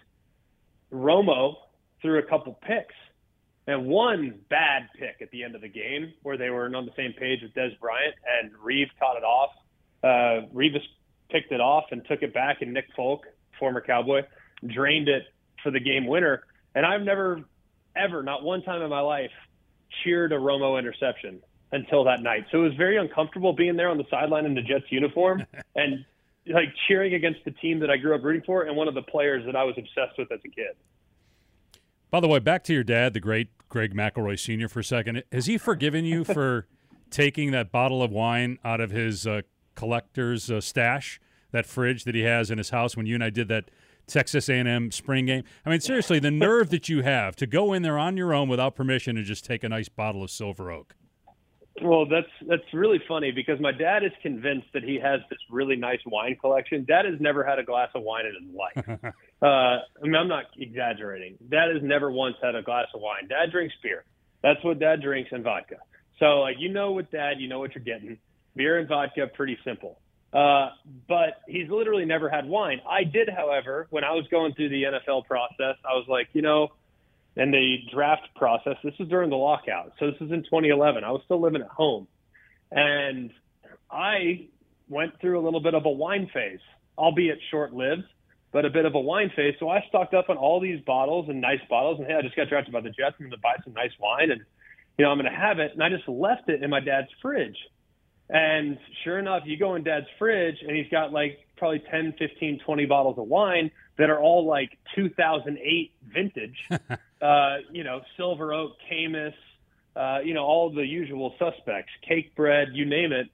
[0.92, 1.54] Romo
[2.02, 2.94] threw a couple picks
[3.66, 6.92] and one bad pick at the end of the game where they weren't on the
[6.96, 9.50] same page with Dez Bryant and Reeve caught it off.
[10.02, 10.82] Uh, Revis
[11.32, 13.26] picked it off and took it back, and Nick Folk,
[13.58, 14.22] former Cowboy,
[14.66, 15.24] drained it
[15.62, 16.42] for the game winner.
[16.74, 17.42] And I've never,
[17.96, 19.30] ever, not one time in my life,
[20.04, 21.40] cheered a Romo interception
[21.72, 22.44] until that night.
[22.52, 26.04] So it was very uncomfortable being there on the sideline in the Jets uniform and
[26.46, 29.02] like cheering against the team that I grew up rooting for and one of the
[29.02, 30.74] players that I was obsessed with as a kid.
[32.10, 34.68] By the way, back to your dad, the great Greg McElroy Sr.
[34.68, 35.22] for a second.
[35.32, 36.66] Has he forgiven you for
[37.10, 39.42] taking that bottle of wine out of his uh,
[39.82, 43.30] collector's uh, stash, that fridge that he has in his house when you and I
[43.30, 43.68] did that
[44.06, 45.42] Texas A&M spring game.
[45.66, 48.48] I mean, seriously, the nerve that you have to go in there on your own
[48.48, 50.94] without permission and just take a nice bottle of Silver Oak.
[51.82, 55.74] Well, that's that's really funny because my dad is convinced that he has this really
[55.74, 56.84] nice wine collection.
[56.84, 59.14] Dad has never had a glass of wine in his life.
[59.42, 61.38] uh, I mean, I'm not exaggerating.
[61.50, 63.26] Dad has never once had a glass of wine.
[63.28, 64.04] Dad drinks beer.
[64.44, 65.76] That's what Dad drinks and vodka.
[66.18, 68.18] So, like, you know, with Dad, you know what you're getting.
[68.54, 69.98] Beer and vodka, pretty simple.
[70.32, 70.70] Uh,
[71.08, 72.80] but he's literally never had wine.
[72.88, 76.42] I did, however, when I was going through the NFL process, I was like, you
[76.42, 76.68] know,
[77.36, 79.92] and the draft process, this was during the lockout.
[79.98, 81.04] So this was in 2011.
[81.04, 82.06] I was still living at home.
[82.70, 83.30] And
[83.90, 84.48] I
[84.88, 86.60] went through a little bit of a wine phase,
[86.96, 88.04] albeit short lived,
[88.52, 89.54] but a bit of a wine phase.
[89.60, 91.98] So I stocked up on all these bottles and nice bottles.
[92.00, 93.16] And hey, I just got drafted by the Jets.
[93.18, 94.40] I'm going to buy some nice wine and,
[94.98, 95.72] you know, I'm going to have it.
[95.72, 97.56] And I just left it in my dad's fridge.
[98.32, 102.60] And sure enough, you go in dad's fridge and he's got like probably 10, 15,
[102.64, 106.56] 20 bottles of wine that are all like 2008 vintage,
[107.22, 109.34] uh, you know, Silver Oak, Caymus,
[109.94, 113.28] uh, you know, all the usual suspects, Cakebread, you name it.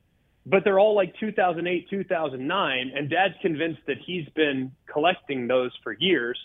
[0.45, 2.93] But they're all like 2008, 2009.
[2.97, 6.39] And dad's convinced that he's been collecting those for years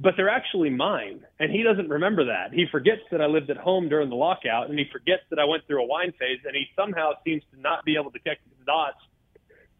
[0.00, 1.24] but they're actually mine.
[1.40, 2.52] And he doesn't remember that.
[2.52, 5.44] He forgets that I lived at home during the lockout, and he forgets that I
[5.44, 8.42] went through a wine phase, and he somehow seems to not be able to connect
[8.58, 8.98] the dots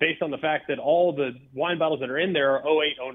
[0.00, 2.96] based on the fact that all the wine bottles that are in there are 08,
[3.00, 3.14] 09.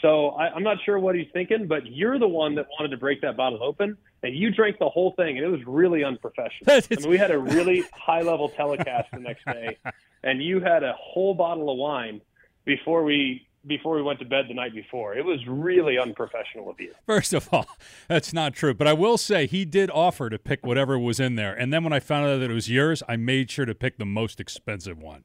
[0.00, 2.96] So I, I'm not sure what he's thinking, but you're the one that wanted to
[2.96, 6.68] break that bottle open, and you drank the whole thing, and it was really unprofessional.
[6.68, 9.76] I mean, we had a really high level telecast the next day,
[10.22, 12.22] and you had a whole bottle of wine
[12.64, 15.14] before we before we went to bed the night before.
[15.14, 16.94] It was really unprofessional of you.
[17.06, 17.66] First of all,
[18.08, 18.74] that's not true.
[18.74, 21.54] But I will say he did offer to pick whatever was in there.
[21.54, 23.98] And then when I found out that it was yours, I made sure to pick
[23.98, 25.24] the most expensive one.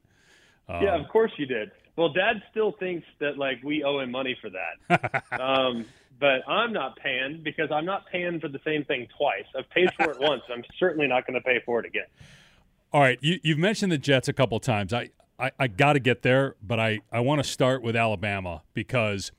[0.68, 1.70] Um, yeah, of course you did.
[1.96, 5.24] Well, Dad still thinks that like we owe him money for that.
[5.40, 5.86] um,
[6.20, 9.44] but I'm not paying because I'm not paying for the same thing twice.
[9.56, 10.42] I've paid for it once.
[10.52, 12.06] I'm certainly not going to pay for it again.
[12.92, 14.92] All right, you, have mentioned the Jets a couple times.
[14.92, 18.62] I, I, I got to get there, but I, I want to start with Alabama
[18.72, 19.32] because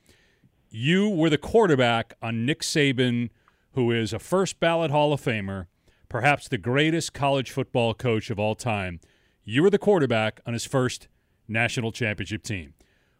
[0.70, 3.30] you were the quarterback on Nick Saban,
[3.72, 5.66] who is a first ballot Hall of Famer,
[6.08, 9.00] perhaps the greatest college football coach of all time.
[9.44, 11.08] You were the quarterback on his first
[11.48, 12.74] national championship team.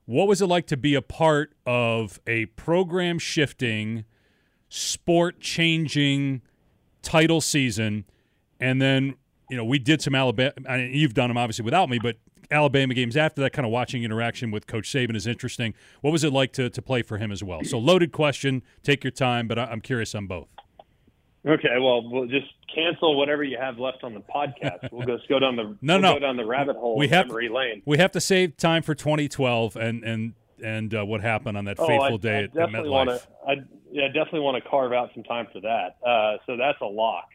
[0.05, 4.05] What was it like to be a part of a program shifting,
[4.69, 6.43] sport changing
[7.03, 8.05] title season?
[8.61, 9.17] And then,
[9.51, 12.17] you know, we did some Alabama, mean, you've done them obviously without me, but
[12.51, 15.75] Alabama games after that, kind of watching interaction with Coach Saban is interesting.
[16.01, 17.65] What was it like to, to play for him as well?
[17.65, 18.63] So, loaded question.
[18.83, 20.49] Take your time, but I'm curious on both.
[21.47, 24.91] Okay, well, we'll just cancel whatever you have left on the podcast.
[24.91, 26.15] We'll just go down the no, we'll no.
[26.15, 26.97] go down the rabbit hole.
[26.97, 27.83] We have memory lane.
[27.85, 31.79] We have to save time for 2012 and and and uh, what happened on that
[31.79, 33.21] oh, fateful I, day I at, definitely want to.
[33.47, 33.55] I
[33.93, 35.97] yeah, definitely want to carve out some time for that.
[36.05, 37.29] Uh, so that's a lock.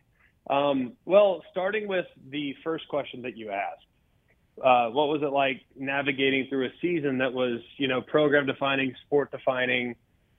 [0.50, 3.86] Um, well, starting with the first question that you asked,
[4.58, 8.94] uh, what was it like navigating through a season that was, you know, program defining,
[9.06, 9.96] sport defining,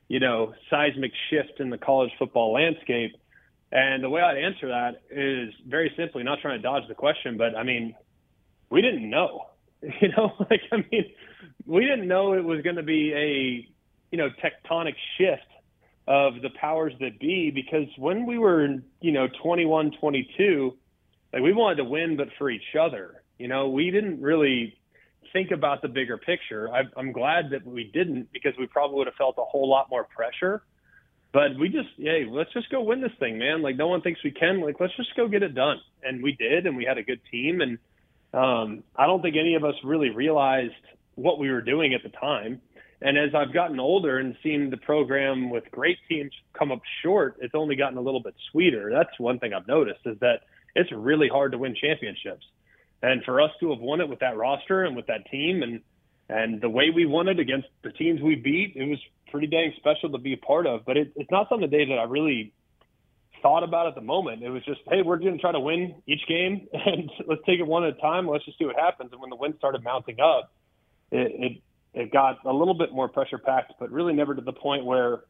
[0.09, 3.17] you know, seismic shift in the college football landscape?
[3.73, 7.39] And the way I'd answer that is very simply, not trying to dodge the question,
[7.39, 7.95] but I mean,
[8.71, 9.47] we didn't know.
[10.01, 11.13] You know, like I mean,
[11.67, 13.69] we didn't know it was going to be a,
[14.13, 15.43] you know, tectonic shift
[16.07, 20.77] of the powers that be because when we were, you know, 21, 22,
[21.33, 23.22] like we wanted to win, but for each other.
[23.43, 24.79] You know, we didn't really
[25.33, 26.73] think about the bigger picture.
[26.73, 29.91] I, I'm glad that we didn't because we probably would have felt a whole lot
[29.91, 30.63] more pressure
[31.33, 33.63] but we just, hey, let's just go win this thing, man.
[33.63, 34.61] Like no one thinks we can.
[34.61, 37.21] Like let's just go get it done, and we did, and we had a good
[37.31, 37.79] team, and
[38.35, 40.75] um, I don't think any of us really realized
[41.15, 42.61] what we were doing at the time.
[43.01, 47.37] And as I've gotten older and seen the program with great teams come up short,
[47.41, 48.91] it's only gotten a little bit sweeter.
[48.93, 50.43] That's one thing I've noticed is that
[50.77, 52.45] it's really hard to win championships.
[53.03, 55.81] And for us to have won it with that roster and with that team and
[56.29, 58.99] and the way we won it against the teams we beat, it was
[59.31, 60.85] pretty dang special to be a part of.
[60.87, 62.55] But it, it's not something, Dave, that I really
[63.43, 64.43] thought about at the moment.
[64.43, 67.61] It was just, hey, we're going to try to win each game, and let's take
[67.61, 68.29] it one at a time.
[68.29, 69.11] Let's just see what happens.
[69.13, 70.53] And when the win started mounting up,
[71.11, 71.33] it
[71.95, 74.87] it, it got a little bit more pressure packed, but really never to the point
[74.87, 75.25] where,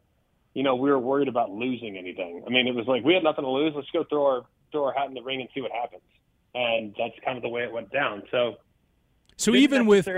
[0.55, 2.45] you know, we were worried about losing anything.
[2.47, 3.73] I mean, it was like we had nothing to lose.
[3.75, 6.03] Let's go throw our throw our hat in the ring and see what happens.
[6.55, 8.23] And that's kind of the way it went down.
[8.31, 8.57] So,
[9.37, 10.09] so even with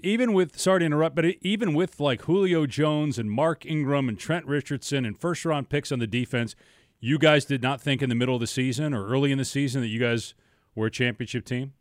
[0.00, 4.18] even with sorry to interrupt, but even with like Julio Jones and Mark Ingram and
[4.18, 6.54] Trent Richardson and first round picks on the defense,
[7.00, 9.44] you guys did not think in the middle of the season or early in the
[9.44, 10.34] season that you guys
[10.74, 11.72] were a championship team.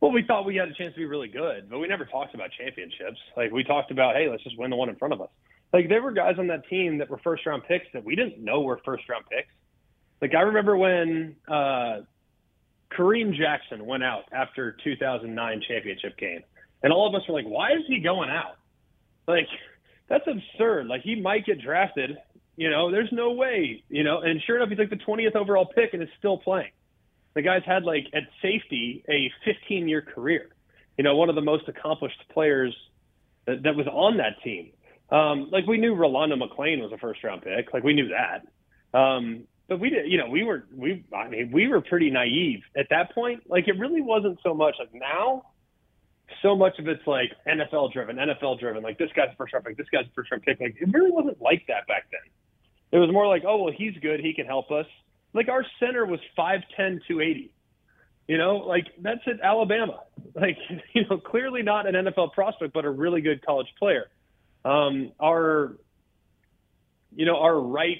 [0.00, 2.34] Well, we thought we had a chance to be really good, but we never talked
[2.34, 3.18] about championships.
[3.36, 5.30] Like we talked about, hey, let's just win the one in front of us.
[5.72, 8.38] Like there were guys on that team that were first round picks that we didn't
[8.42, 9.48] know were first round picks.
[10.22, 12.00] Like I remember when uh,
[12.92, 16.42] Kareem Jackson went out after 2009 championship game
[16.82, 18.56] and all of us were like, why is he going out?
[19.26, 19.48] Like,
[20.08, 20.86] that's absurd.
[20.86, 22.16] Like, he might get drafted.
[22.56, 24.20] You know, there's no way, you know.
[24.20, 26.70] And sure enough, he's like the 20th overall pick and is still playing.
[27.34, 30.48] The guy's had, like, at safety, a 15 year career.
[30.96, 32.74] You know, one of the most accomplished players
[33.46, 34.70] that, that was on that team.
[35.10, 37.72] Um, like, we knew Rolando McClain was a first round pick.
[37.72, 38.98] Like, we knew that.
[38.98, 42.60] Um, but we did, you know, we were, we, I mean, we were pretty naive
[42.76, 43.42] at that point.
[43.48, 45.44] Like, it really wasn't so much like now
[46.42, 48.82] so much of it's like NFL driven, NFL driven.
[48.82, 50.60] Like this guy's first round pick, this guy's first round pick.
[50.60, 52.20] Like it really wasn't like that back then.
[52.92, 54.86] It was more like, oh well, he's good, he can help us.
[55.34, 57.52] Like our center was 5'10", 280.
[58.26, 60.00] You know, like that's at Alabama.
[60.34, 60.58] Like
[60.94, 64.06] you know, clearly not an NFL prospect, but a really good college player.
[64.64, 65.76] Um, our,
[67.14, 67.98] you know, our right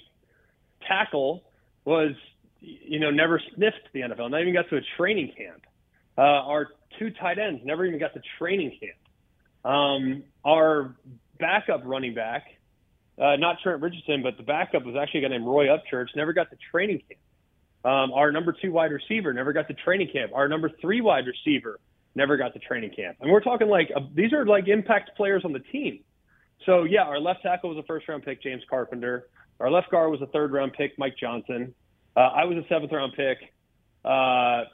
[0.87, 1.44] tackle
[1.88, 2.12] was,
[2.61, 4.31] you know, never sniffed the NFL.
[4.31, 5.62] Not even got to a training camp.
[6.18, 8.98] Uh, our two tight ends never even got to training camp.
[9.64, 10.94] Um, our
[11.40, 12.44] backup running back,
[13.18, 16.33] uh, not Trent Richardson, but the backup was actually a guy named Roy Upchurch, never
[16.33, 17.20] got to training camp.
[17.85, 20.33] Um, our number two wide receiver never got to training camp.
[20.35, 21.79] Our number three wide receiver
[22.15, 23.17] never got to training camp.
[23.21, 26.00] And we're talking like uh, these are like impact players on the team.
[26.67, 29.29] So yeah, our left tackle was a first round pick, James Carpenter.
[29.60, 31.75] Our left guard was a third round pick, Mike Johnson.
[32.17, 33.38] Uh, I was a seventh round pick.
[34.04, 34.65] Uh,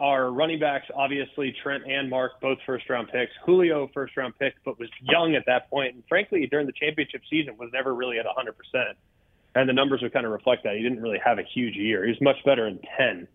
[0.00, 3.32] our running backs, obviously Trent and Mark, both first round picks.
[3.44, 5.94] Julio, first round pick, but was young at that point.
[5.94, 8.56] and frankly, during the championship season, was never really at 100.
[8.56, 8.98] percent
[9.54, 10.74] And the numbers would kind of reflect that.
[10.74, 12.04] He didn't really have a huge year.
[12.04, 13.28] He was much better in 10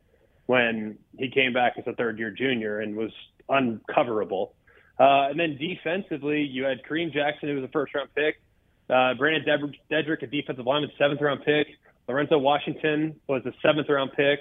[0.47, 3.12] when he came back as a third year junior and was
[3.49, 4.53] uncoverable.
[4.99, 8.41] Uh, and then defensively, you had Kareem Jackson, who was a first round pick.
[8.89, 11.68] Uh, Brandon Deaderick, a defensive lineman, seventh round pick.
[12.08, 14.39] Lorenzo Washington was a seventh round pick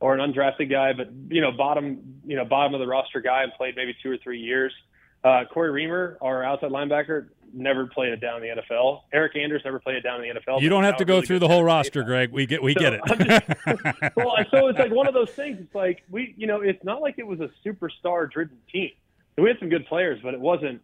[0.00, 3.42] or an undrafted guy, but you know, bottom, you know, bottom of the roster guy
[3.42, 4.72] and played maybe two or three years.
[5.24, 9.02] Uh, Corey Reamer, our outside linebacker, never played it down in the NFL.
[9.14, 10.60] Eryk Anders never played it down in the NFL.
[10.60, 12.30] You don't have to go really through the whole roster, Greg.
[12.30, 13.00] We get we so, get it.
[13.06, 15.58] just, well, so it's like one of those things.
[15.60, 18.90] It's like we, you know, it's not like it was a superstar driven team.
[19.38, 20.82] We had some good players, but it wasn't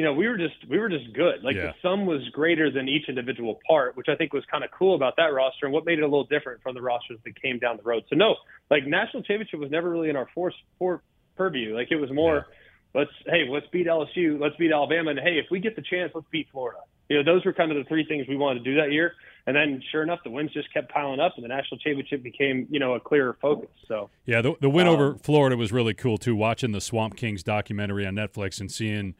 [0.00, 1.44] you know, we were just we were just good.
[1.44, 1.66] Like yeah.
[1.66, 4.94] the sum was greater than each individual part, which I think was kind of cool
[4.94, 7.58] about that roster and what made it a little different from the rosters that came
[7.58, 8.04] down the road.
[8.08, 8.36] So no,
[8.70, 11.02] like national championship was never really in our force for
[11.36, 11.76] purview.
[11.76, 12.46] Like it was more,
[12.94, 13.00] yeah.
[13.00, 16.12] let's hey, let's beat LSU, let's beat Alabama, and hey, if we get the chance,
[16.14, 16.80] let's beat Florida.
[17.10, 19.12] You know, those were kind of the three things we wanted to do that year.
[19.46, 22.68] And then, sure enough, the wins just kept piling up, and the national championship became,
[22.70, 23.70] you know, a clearer focus.
[23.88, 26.36] So, yeah, the, the win um, over Florida was really cool too.
[26.36, 29.14] Watching the Swamp Kings documentary on Netflix and seeing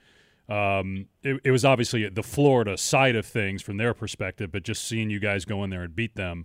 [0.51, 4.85] um, it, it, was obviously the Florida side of things from their perspective, but just
[4.85, 6.45] seeing you guys go in there and beat them.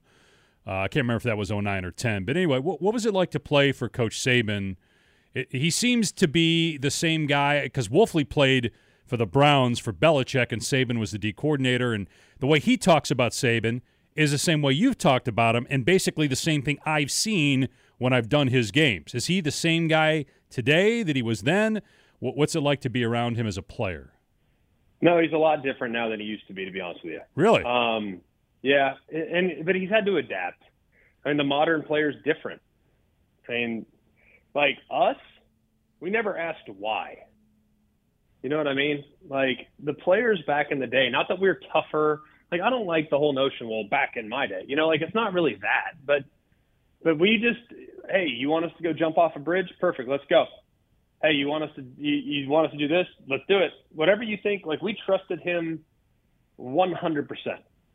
[0.67, 2.23] Uh, I can't remember if that was 09 or 10.
[2.23, 4.75] But anyway, what, what was it like to play for Coach Saban?
[5.33, 8.71] It, he seems to be the same guy because Wolfley played
[9.07, 11.91] for the Browns for Belichick, and Saban was the D coordinator.
[11.91, 12.07] And
[12.39, 13.81] the way he talks about Saban
[14.15, 17.69] is the same way you've talked about him, and basically the same thing I've seen
[17.97, 19.15] when I've done his games.
[19.15, 21.81] Is he the same guy today that he was then?
[22.33, 24.13] What's it like to be around him as a player?
[25.01, 26.65] No, he's a lot different now than he used to be.
[26.65, 27.63] To be honest with you, really?
[27.63, 28.21] Um,
[28.61, 30.63] yeah, and but he's had to adapt.
[31.23, 32.61] I mean, the modern player is different.
[33.47, 33.85] I mean,
[34.55, 35.17] like us,
[35.99, 37.19] we never asked why.
[38.41, 39.03] You know what I mean?
[39.29, 41.09] Like the players back in the day.
[41.09, 42.21] Not that we we're tougher.
[42.51, 43.69] Like I don't like the whole notion.
[43.69, 45.97] Well, back in my day, you know, like it's not really that.
[46.05, 46.23] But
[47.03, 49.67] but we just, hey, you want us to go jump off a bridge?
[49.79, 50.09] Perfect.
[50.09, 50.45] Let's go
[51.21, 53.07] hey, you want us to you, you want us to do this?
[53.27, 53.71] Let's do it.
[53.93, 54.65] Whatever you think.
[54.65, 55.83] Like we trusted him
[56.59, 57.27] 100%.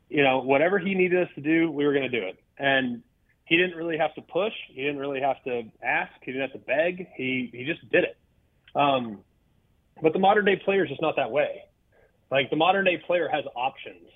[0.09, 2.37] You know, whatever he needed us to do, we were going to do it.
[2.57, 3.01] And
[3.45, 4.53] he didn't really have to push.
[4.69, 6.11] He didn't really have to ask.
[6.21, 7.07] He didn't have to beg.
[7.15, 8.17] He he just did it.
[8.75, 9.19] Um,
[10.01, 11.63] but the modern day player is just not that way.
[12.29, 14.07] Like the modern day player has options.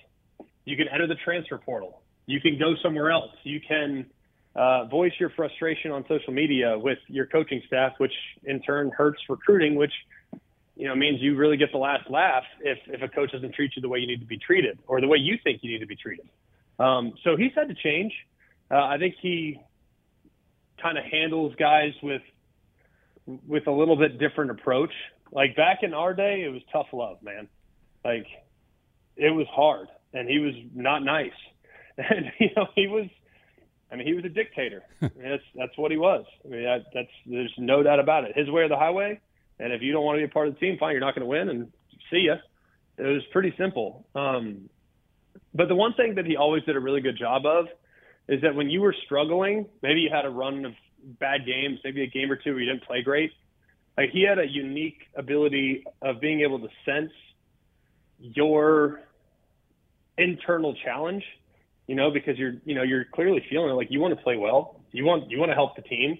[0.63, 2.01] You can enter the transfer portal.
[2.27, 3.31] You can go somewhere else.
[3.43, 4.05] You can
[4.55, 8.13] uh, voice your frustration on social media with your coaching staff, which
[8.45, 9.91] in turn hurts recruiting, which
[10.75, 13.71] you know means you really get the last laugh if if a coach doesn't treat
[13.75, 15.79] you the way you need to be treated or the way you think you need
[15.79, 16.27] to be treated.
[16.79, 18.13] Um, so he's had to change.
[18.71, 19.59] Uh, I think he
[20.81, 22.21] kind of handles guys with
[23.25, 24.93] with a little bit different approach.
[25.31, 27.47] Like back in our day, it was tough love, man.
[28.03, 28.27] Like
[29.17, 31.31] it was hard, and he was not nice,
[31.97, 33.07] and you know he was
[33.91, 34.83] I mean, he was a dictator.
[35.01, 36.25] I mean, that's that's what he was.
[36.43, 38.35] I mean, that, that's there's no doubt about it.
[38.35, 39.19] His way or the highway.
[39.59, 41.15] And if you don't want to be a part of the team, fine, you're not
[41.15, 41.71] going to win, and
[42.11, 42.35] see ya.
[42.97, 44.05] It was pretty simple.
[44.15, 44.69] Um,
[45.53, 47.67] but the one thing that he always did a really good job of
[48.27, 50.73] is that when you were struggling, maybe you had a run of
[51.19, 53.31] bad games, maybe a game or two where you didn't play great.
[53.97, 57.11] Like he had a unique ability of being able to sense
[58.19, 59.01] your
[60.17, 61.23] internal challenge
[61.87, 63.73] you know, because you're, you know, you're clearly feeling it.
[63.73, 64.81] like you want to play well.
[64.91, 66.17] You want, you want to help the team.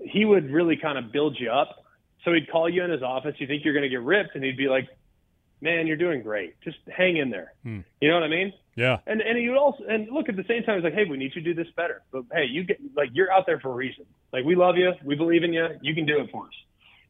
[0.00, 1.84] He would really kind of build you up.
[2.24, 3.34] So he'd call you in his office.
[3.38, 4.88] You think you're going to get ripped, and he'd be like,
[5.60, 6.60] "Man, you're doing great.
[6.60, 7.80] Just hang in there." Hmm.
[8.00, 8.52] You know what I mean?
[8.74, 8.98] Yeah.
[9.06, 10.76] And and he would also and look at the same time.
[10.76, 13.10] He's like, "Hey, we need you to do this better." But hey, you get like
[13.12, 14.06] you're out there for a reason.
[14.32, 14.92] Like we love you.
[15.04, 15.68] We believe in you.
[15.82, 16.52] You can do it for us.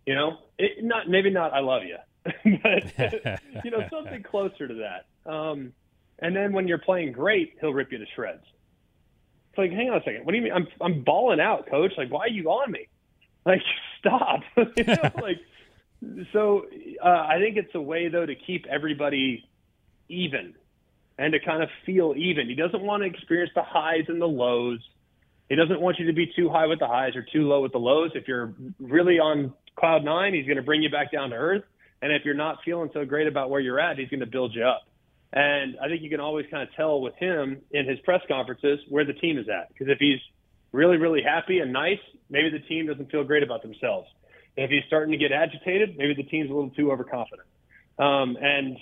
[0.04, 1.96] You know, it, not maybe not I love you,
[2.62, 5.30] but you know something closer to that.
[5.30, 5.72] Um,
[6.18, 8.44] and then when you're playing great, he'll rip you to shreds.
[9.50, 10.24] It's like, hang on a second.
[10.24, 10.52] What do you mean?
[10.52, 11.92] I'm I'm balling out, coach.
[11.96, 12.88] Like, why are you on me?
[13.44, 13.62] Like,
[14.00, 14.40] stop.
[14.56, 15.38] you know, like,
[16.32, 16.66] so
[17.02, 19.44] uh, I think it's a way though to keep everybody
[20.08, 20.54] even
[21.18, 22.48] and to kind of feel even.
[22.48, 24.80] He doesn't want to experience the highs and the lows.
[25.48, 27.72] He doesn't want you to be too high with the highs or too low with
[27.72, 28.10] the lows.
[28.14, 31.62] If you're really on cloud nine, he's going to bring you back down to earth.
[32.02, 34.54] And if you're not feeling so great about where you're at, he's going to build
[34.54, 34.82] you up.
[35.32, 38.80] And I think you can always kind of tell with him in his press conferences
[38.88, 39.68] where the team is at.
[39.68, 40.20] Because if he's
[40.72, 41.98] really, really happy and nice,
[42.30, 44.08] maybe the team doesn't feel great about themselves.
[44.56, 47.48] And if he's starting to get agitated, maybe the team's a little too overconfident.
[47.98, 48.78] Um, and,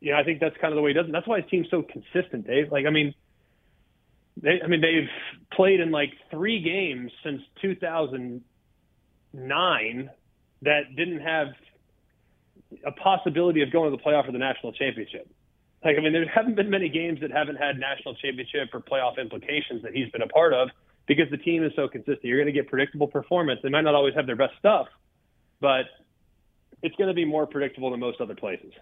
[0.00, 1.12] you know, I think that's kind of the way he does it.
[1.12, 2.70] That's why his team's so consistent, Dave.
[2.72, 3.14] Like, I mean,
[4.36, 5.08] they, I mean, they've
[5.52, 10.10] played in like three games since 2009
[10.62, 11.48] that didn't have
[12.84, 15.26] a possibility of going to the playoff or the national championship.
[15.84, 19.18] Like, I mean, there haven't been many games that haven't had national championship or playoff
[19.18, 20.68] implications that he's been a part of
[21.06, 22.24] because the team is so consistent.
[22.24, 23.60] You're going to get predictable performance.
[23.62, 24.88] They might not always have their best stuff,
[25.60, 25.86] but
[26.82, 28.72] it's going to be more predictable than most other places.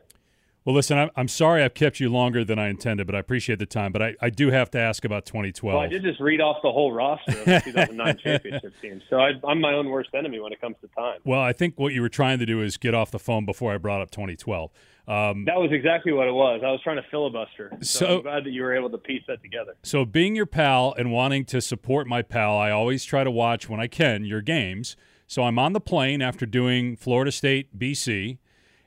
[0.69, 3.59] Well, listen, I'm, I'm sorry I've kept you longer than I intended, but I appreciate
[3.59, 3.91] the time.
[3.91, 5.75] But I, I do have to ask about 2012.
[5.75, 9.17] Well, I did just read off the whole roster of the 2009 championship team, so
[9.17, 11.21] I, I'm my own worst enemy when it comes to time.
[11.25, 13.73] Well, I think what you were trying to do is get off the phone before
[13.73, 14.71] I brought up 2012.
[15.09, 16.61] Um, that was exactly what it was.
[16.63, 17.71] I was trying to filibuster.
[17.81, 19.75] So, so, I'm glad that you were able to piece that together.
[19.83, 23.71] So, being your pal and wanting to support my pal, I always try to watch
[23.71, 24.97] when I can your games.
[25.27, 28.37] So, I'm on the plane after doing Florida State, BC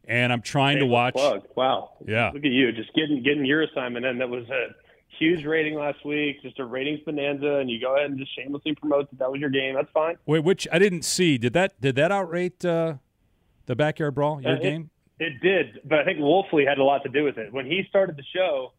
[0.06, 1.14] and I'm trying to watch.
[1.14, 1.44] Plug.
[1.56, 1.92] Wow.
[2.06, 2.32] Yeah.
[2.34, 4.18] Look at you, just getting getting your assignment in.
[4.18, 4.68] That was a
[5.20, 8.76] huge rating last week, just a ratings bonanza, and you go ahead and just shamelessly
[8.76, 9.76] promote that that was your game.
[9.76, 10.16] That's fine.
[10.26, 11.38] Wait, which I didn't see.
[11.38, 12.98] Did that did that outrate uh,
[13.66, 14.42] the backyard brawl?
[14.42, 14.90] Your uh, game?
[15.20, 17.54] It did, but I think Wolfley had a lot to do with it.
[17.54, 18.74] When he started the show,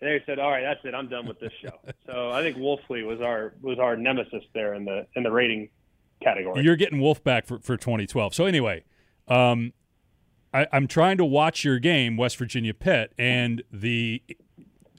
[0.00, 0.92] they said, "All right, that's it.
[0.94, 4.74] I'm done with this show." so I think Wolfley was our was our nemesis there
[4.74, 5.68] in the in the rating
[6.20, 6.62] category.
[6.62, 8.34] You're getting Wolf back for, for 2012.
[8.34, 8.84] So anyway,
[9.28, 9.72] um,
[10.54, 14.22] I, am trying to watch your game, West Virginia Pitt, and the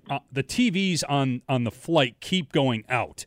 [0.10, 3.26] uh, the TVs on on the flight keep going out.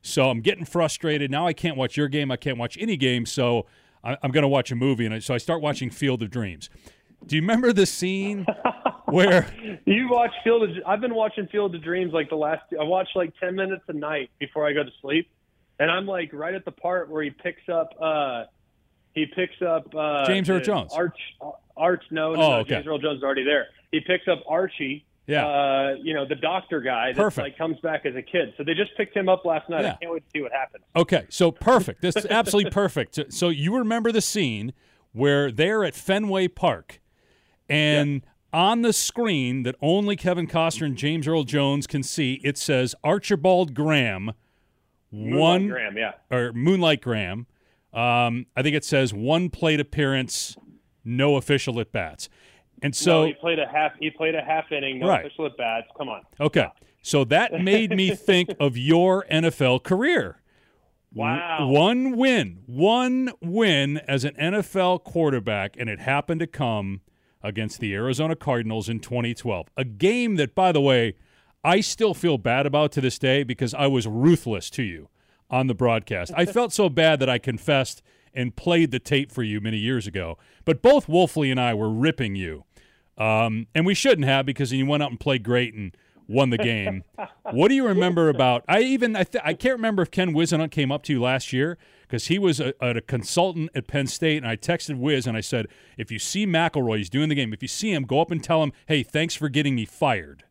[0.00, 1.30] So I'm getting frustrated.
[1.30, 2.30] Now I can't watch your game.
[2.30, 3.26] I can't watch any game.
[3.26, 3.66] So
[4.02, 6.30] I, am going to watch a movie, and I, so I start watching Field of
[6.30, 6.70] Dreams.
[7.26, 8.46] Do you remember the scene
[9.06, 9.52] where
[9.84, 10.70] you watch Field of?
[10.86, 12.62] I've been watching Field of Dreams like the last.
[12.80, 15.28] I watch like ten minutes a night before I go to sleep,
[15.78, 17.90] and I'm like right at the part where he picks up.
[18.00, 18.44] uh
[19.16, 20.92] he picks up uh, James Earl Jones.
[20.94, 21.18] Arch,
[21.76, 22.74] Arch, no, no, oh, no okay.
[22.74, 23.68] James Earl Jones is already there.
[23.90, 25.04] He picks up Archie.
[25.26, 25.44] Yeah.
[25.44, 27.44] Uh, you know, the doctor guy that perfect.
[27.44, 28.54] like comes back as a kid.
[28.56, 29.82] So they just picked him up last night.
[29.82, 29.94] Yeah.
[29.94, 30.84] I can't wait to see what happens.
[30.94, 32.00] Okay, so perfect.
[32.00, 33.32] This is absolutely perfect.
[33.32, 34.72] So you remember the scene
[35.12, 37.00] where they're at Fenway Park
[37.68, 42.56] and on the screen that only Kevin Costner and James Earl Jones can see, it
[42.56, 44.32] says Archibald Graham
[45.10, 46.12] Moonlight one Graham, yeah.
[46.30, 47.46] or Moonlight Graham.
[47.96, 50.56] Um, I think it says one plate appearance
[51.02, 52.28] no official at bats.
[52.82, 53.92] And so no, he played a half.
[53.98, 55.24] He played a half inning, no right.
[55.24, 55.86] official at bats.
[55.96, 56.22] Come on.
[56.38, 56.66] Okay,
[57.00, 60.42] so that made me think of your NFL career.
[61.14, 61.68] Wow.
[61.68, 67.00] One win, one win as an NFL quarterback, and it happened to come
[67.42, 69.68] against the Arizona Cardinals in 2012.
[69.78, 71.14] A game that, by the way,
[71.64, 75.08] I still feel bad about to this day because I was ruthless to you
[75.50, 76.32] on the broadcast.
[76.36, 78.02] I felt so bad that I confessed
[78.34, 80.38] and played the tape for you many years ago.
[80.64, 82.64] But both Wolfley and I were ripping you.
[83.16, 85.96] Um, and we shouldn't have because you went out and played great and
[86.28, 87.04] won the game.
[87.50, 88.64] what do you remember about?
[88.68, 91.52] I even I, th- I can't remember if Ken Whisenhunt came up to you last
[91.52, 95.36] year because he was a, a, consultant at Penn State, and I texted Wiz and
[95.36, 95.66] I said,
[95.96, 97.52] if you see McElroy, he's doing the game.
[97.52, 100.44] If you see him, go up and tell him, hey, thanks for getting me fired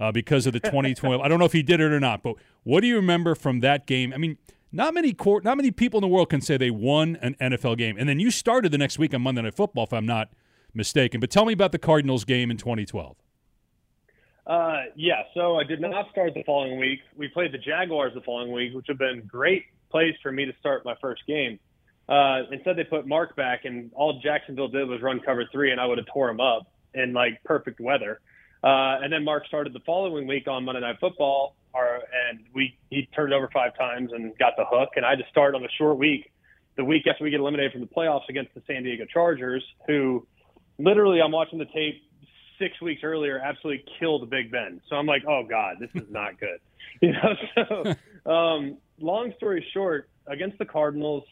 [0.00, 1.20] uh, because of the 2012.
[1.20, 3.60] I don't know if he did it or not, but what do you remember from
[3.60, 4.12] that game?
[4.12, 4.38] I mean,
[4.72, 7.76] not many court, not many people in the world can say they won an NFL
[7.76, 7.96] game.
[7.98, 10.30] And then you started the next week on Monday Night Football, if I'm not
[10.74, 11.20] mistaken.
[11.20, 13.16] But tell me about the Cardinals game in 2012.
[14.46, 17.00] Uh, yeah, so I did not start the following week.
[17.16, 20.52] We played the Jaguars the following week, which have been great place for me to
[20.58, 21.60] start my first game.
[22.08, 25.80] Uh, instead, they put Mark back, and all Jacksonville did was run cover three, and
[25.80, 28.20] I would have tore him up in like perfect weather.
[28.62, 31.96] Uh, and then Mark started the following week on Monday Night Football, our,
[32.30, 34.90] and we he turned it over five times and got the hook.
[34.96, 36.30] And I just started on a short week,
[36.76, 40.26] the week after we get eliminated from the playoffs against the San Diego Chargers, who
[40.78, 42.02] literally I'm watching the tape
[42.58, 44.80] six weeks earlier absolutely killed Big Ben.
[44.88, 46.58] So I'm like, oh god, this is not good.
[47.00, 47.94] You know.
[48.24, 51.24] So um, long story short, against the Cardinals,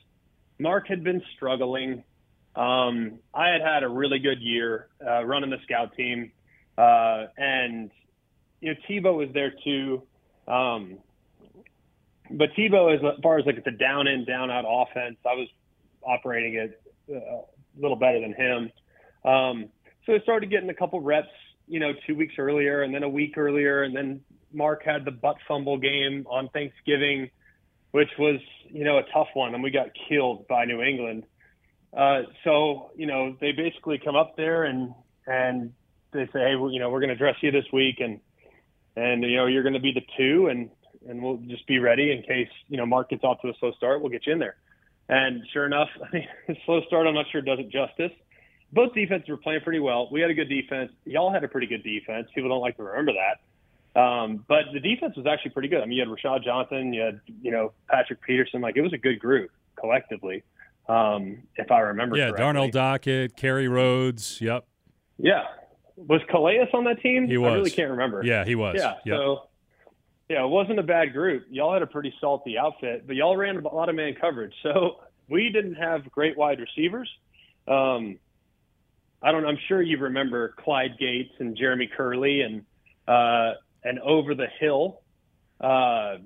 [0.59, 2.03] Mark had been struggling.
[2.57, 6.33] Um, I had had a really good year uh, running the scout team.
[6.81, 7.91] Uh, and
[8.61, 10.03] you know, Tebow was there too.
[10.49, 10.99] Um,
[12.31, 15.49] but Tebow, as far as like the down in, down out offense, I was
[16.03, 17.45] operating it uh, a
[17.81, 18.71] little better than him.
[19.31, 19.69] Um,
[20.07, 21.29] so I started getting a couple reps,
[21.69, 24.21] you know, two weeks earlier, and then a week earlier, and then
[24.53, 27.31] Mark had the butt fumble game on Thanksgiving,
[27.91, 31.25] which was you know a tough one, and we got killed by New England.
[31.95, 34.95] Uh, so you know they basically come up there and
[35.27, 35.73] and
[36.13, 38.21] they say, hey, you know, we're going to dress you this week, and
[38.97, 40.71] and you know you're going to be the two, and
[41.09, 43.73] and we'll just be ready in case you know Mark gets off to a slow
[43.73, 44.01] start.
[44.01, 44.57] We'll get you in there.
[45.09, 47.07] And sure enough, I mean, slow start.
[47.07, 48.13] I'm not sure does it justice.
[48.73, 50.09] Both defenses were playing pretty well.
[50.13, 50.93] We had a good defense.
[51.05, 52.29] Y'all had a pretty good defense.
[52.35, 54.01] People don't like to remember that.
[54.01, 55.81] Um, but the defense was actually pretty good.
[55.83, 58.61] I mean, you had Rashad Johnson, you had, you know, Patrick Peterson.
[58.61, 60.45] Like, it was a good group collectively.
[60.89, 62.17] um, if I remember.
[62.17, 62.43] Yeah, correctly.
[62.45, 64.41] Darnell Dockett, Kerry Rhodes.
[64.41, 64.65] Yep.
[65.19, 65.45] Yeah,
[66.07, 67.27] was Calais on that team?
[67.27, 67.51] He was.
[67.51, 68.23] I really can't remember.
[68.25, 68.77] Yeah, he was.
[68.79, 68.95] Yeah.
[69.05, 69.17] Yep.
[69.17, 69.49] So,
[70.29, 71.47] yeah, it wasn't a bad group.
[71.51, 74.55] Y'all had a pretty salty outfit, but y'all ran a lot of man coverage.
[74.63, 77.11] So we didn't have great wide receivers.
[77.67, 78.19] Um,
[79.23, 79.45] I don't.
[79.45, 82.65] I'm sure you remember Clyde Gates and Jeremy Kerley and
[83.07, 85.03] uh, and over the hill.
[85.61, 86.17] Uh,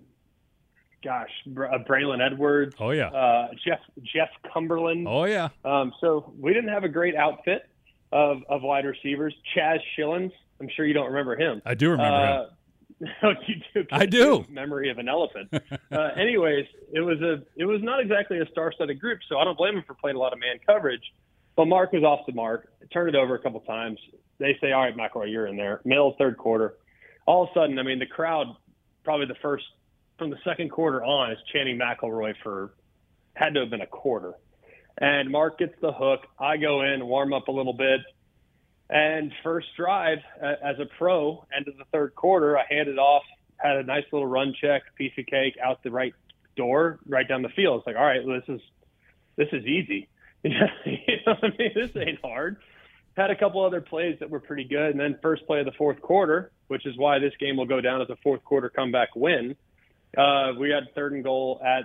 [1.03, 3.09] gosh, uh, Braylon Edwards, oh yeah.
[3.09, 5.09] uh, Jeff Jeff Cumberland.
[5.09, 5.49] Oh yeah.
[5.65, 7.69] Um, so we didn't have a great outfit
[8.15, 9.35] of, of wide receivers.
[9.55, 11.61] Chaz Schilens, I'm sure you don't remember him.
[11.67, 12.41] I do remember him.
[12.41, 13.87] Uh, no, you do.
[13.91, 14.47] I do.
[14.49, 15.53] Memory of an elephant.
[15.93, 19.59] uh, anyways, it was a it was not exactly a star-studded group, so I don't
[19.59, 21.03] blame him for playing a lot of man coverage.
[21.57, 22.69] But Mark was off the mark.
[22.93, 23.99] Turned it over a couple times.
[24.39, 26.77] They say, "All right, McElroy, you're in there." Middle third quarter,
[27.27, 28.47] all of a sudden, I mean, the crowd,
[29.03, 29.65] probably the first
[30.19, 32.75] from the second quarter on, is chanting McElroy for
[33.35, 34.35] had to have been a quarter.
[34.99, 36.21] And Mark gets the hook.
[36.39, 38.01] I go in, warm up a little bit,
[38.91, 43.23] and first drive uh, as a pro, end of the third quarter, I handed off,
[43.57, 46.15] had a nice little run check, piece of cake out the right
[46.57, 47.79] door, right down the field.
[47.79, 48.61] It's like, all right, well, this is
[49.37, 50.09] this is easy.
[50.45, 51.73] you know what I mean?
[51.75, 52.59] This ain't hard.
[53.17, 55.73] Had a couple other plays that were pretty good, and then first play of the
[55.73, 59.17] fourth quarter, which is why this game will go down as a fourth quarter comeback
[59.17, 59.57] win.
[60.17, 61.85] Uh, we had third and goal at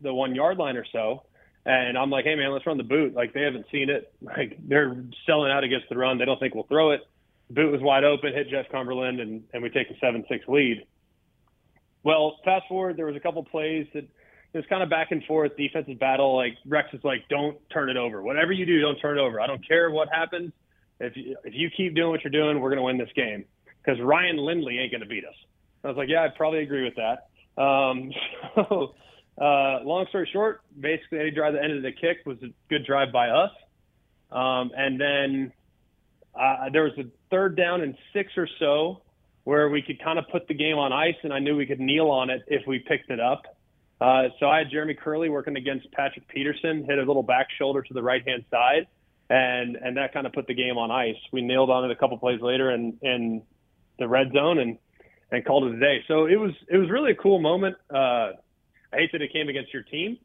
[0.00, 1.22] the one yard line or so.
[1.68, 3.14] And I'm like, hey man, let's run the boot.
[3.14, 4.12] Like they haven't seen it.
[4.22, 6.18] Like they're selling out against the run.
[6.18, 7.00] They don't think we'll throw it.
[7.48, 10.46] The boot was wide open, hit Jeff Cumberland, and, and we take a seven six
[10.48, 10.86] lead.
[12.04, 15.22] Well, fast forward, there was a couple plays that it was kind of back and
[15.24, 16.34] forth defensive battle.
[16.36, 18.22] Like Rex is like, don't turn it over.
[18.22, 19.40] Whatever you do, don't turn it over.
[19.40, 20.52] I don't care what happens.
[21.00, 23.44] If you, if you keep doing what you're doing, we're going to win this game
[23.84, 25.34] because Ryan Lindley ain't going to beat us.
[25.84, 27.28] I was like, yeah, I probably agree with that.
[27.60, 28.10] Um,
[28.54, 28.94] so,
[29.40, 33.12] uh, long story short, basically any drive that ended the kick was a good drive
[33.12, 33.50] by us.
[34.30, 35.52] Um, and then
[36.38, 39.02] uh, there was a third down and six or so
[39.44, 41.80] where we could kind of put the game on ice, and I knew we could
[41.80, 43.44] kneel on it if we picked it up.
[44.00, 47.82] Uh, so I had Jeremy Kerley working against Patrick Peterson, hit a little back shoulder
[47.82, 48.86] to the right hand side,
[49.30, 51.16] and and that kind of put the game on ice.
[51.32, 53.42] We nailed on it a couple plays later in in
[53.98, 54.78] the red zone and
[55.32, 56.04] and called it a day.
[56.06, 57.76] So it was it was really a cool moment.
[57.90, 58.32] Uh,
[58.92, 60.18] I hate that it came against your team,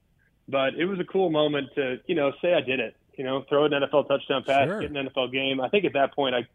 [0.48, 2.96] but it was a cool moment to you know say I did it.
[3.18, 4.82] You know, throw an NFL touchdown pass, Sure.
[4.82, 5.62] get an NFL game.
[5.62, 6.48] I think at that point I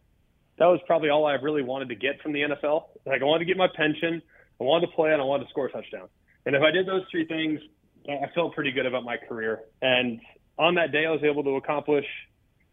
[0.59, 2.84] that was probably all I really wanted to get from the NFL.
[3.06, 4.20] Like I wanted to get my pension,
[4.61, 6.09] I wanted to play, and I wanted to score a touchdown.
[6.46, 7.61] And if I did those three things,
[8.09, 9.61] I felt pretty good about my career.
[9.82, 10.20] And
[10.59, 12.06] on that day, I was able to accomplish,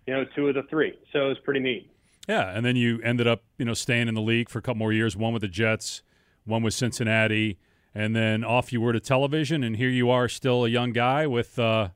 [0.08, 0.98] you know, two of the three.
[1.14, 1.92] So it was pretty neat.
[2.28, 4.80] Yeah, and then you ended up, you know, staying in the league for a couple
[4.80, 5.16] more years.
[5.16, 6.02] One with the Jets,
[6.46, 7.60] one with Cincinnati,
[7.96, 11.26] and then off you were to television, and here you are, still a young guy
[11.26, 11.90] with, uh,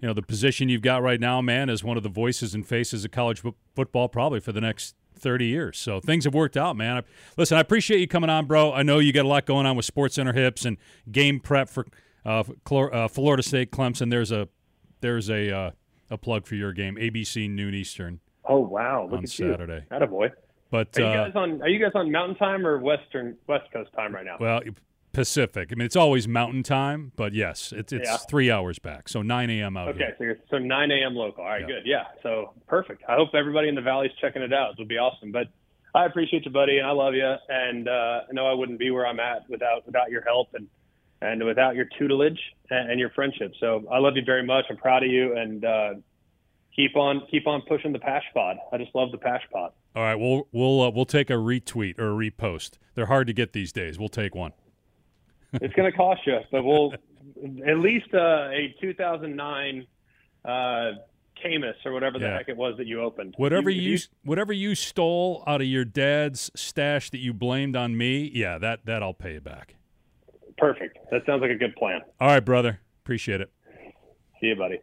[0.00, 2.66] you know, the position you've got right now, man, as one of the voices and
[2.66, 5.78] faces of college fo- football, probably for the next thirty years.
[5.78, 6.98] So things have worked out, man.
[6.98, 7.02] I,
[7.36, 8.72] listen, I appreciate you coming on, bro.
[8.72, 10.76] I know you got a lot going on with Sports Center Hips and
[11.10, 11.86] game prep for
[12.26, 14.10] uh, uh, Florida State Clemson.
[14.10, 14.48] There's a
[15.00, 15.70] there's a uh,
[16.10, 19.04] a plug for your game, ABC noon Eastern Oh wow!
[19.04, 19.84] Look on at Saturday.
[19.90, 20.30] you, boy.
[20.70, 21.62] But Are you uh, guys on?
[21.62, 24.36] Are you guys on Mountain Time or Western West Coast time right now?
[24.38, 24.60] well,
[25.14, 25.70] Pacific.
[25.72, 28.16] I mean, it's always Mountain Time, but yes, it's it's Yeah.
[28.18, 29.76] three hours back, so 9 a.m.
[29.76, 30.14] out Okay, here.
[30.18, 31.14] so you're, so 9 a.m.
[31.14, 31.42] local.
[31.44, 31.66] All right, Yeah.
[31.66, 31.82] good.
[31.86, 33.02] Yeah, so perfect.
[33.08, 34.72] I hope everybody in the valley's checking it out.
[34.74, 35.32] It'll be awesome.
[35.32, 35.48] But
[35.94, 37.34] I appreciate you, buddy, and I love you.
[37.48, 40.66] And uh, I know I wouldn't be where I'm at without without your help and
[41.22, 42.38] and without your tutelage
[42.70, 43.52] and, and your friendship.
[43.60, 44.66] So I love you very much.
[44.68, 45.94] I'm proud of you, and uh,
[46.74, 48.56] keep on keep on pushing the Pasch Pod.
[48.72, 49.70] I just love the Pasch Pod.
[49.96, 52.78] All right, we'll we'll uh, we'll take a retweet or a repost.
[52.96, 53.96] They're hard to get these days.
[53.98, 54.52] We'll take one.
[55.60, 56.92] It's going to cost you, but we'll
[57.66, 59.86] at least uh, a 2009
[60.44, 60.48] uh,
[61.42, 62.38] Caymus or whatever the Yeah.
[62.38, 63.34] heck it was that you opened.
[63.36, 67.96] Whatever if you, whatever you stole out of your dad's stash that you blamed on
[67.96, 69.74] me, yeah, that that I'll pay you back.
[70.58, 70.98] perfect.
[71.10, 72.00] That sounds like a good plan.
[72.20, 72.80] All right, brother.
[73.04, 73.50] Appreciate it.
[74.40, 74.78] See you, buddy.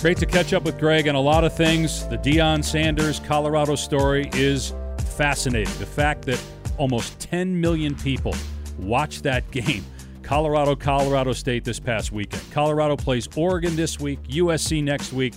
[0.00, 2.08] Great to catch up with Greg on a lot of things.
[2.08, 4.74] The Deion Sanders Colorado story is
[5.16, 5.72] fascinating.
[5.78, 6.42] The fact that
[6.82, 8.34] almost 10 million people
[8.76, 9.84] watched that game.
[10.22, 12.42] Colorado, Colorado State this past weekend.
[12.50, 15.34] Colorado plays Oregon this week, USC next week.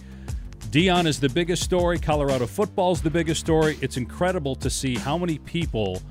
[0.72, 2.00] Deion is the biggest story.
[2.00, 3.78] Colorado football is the biggest story.
[3.80, 6.02] It's incredible to see how many people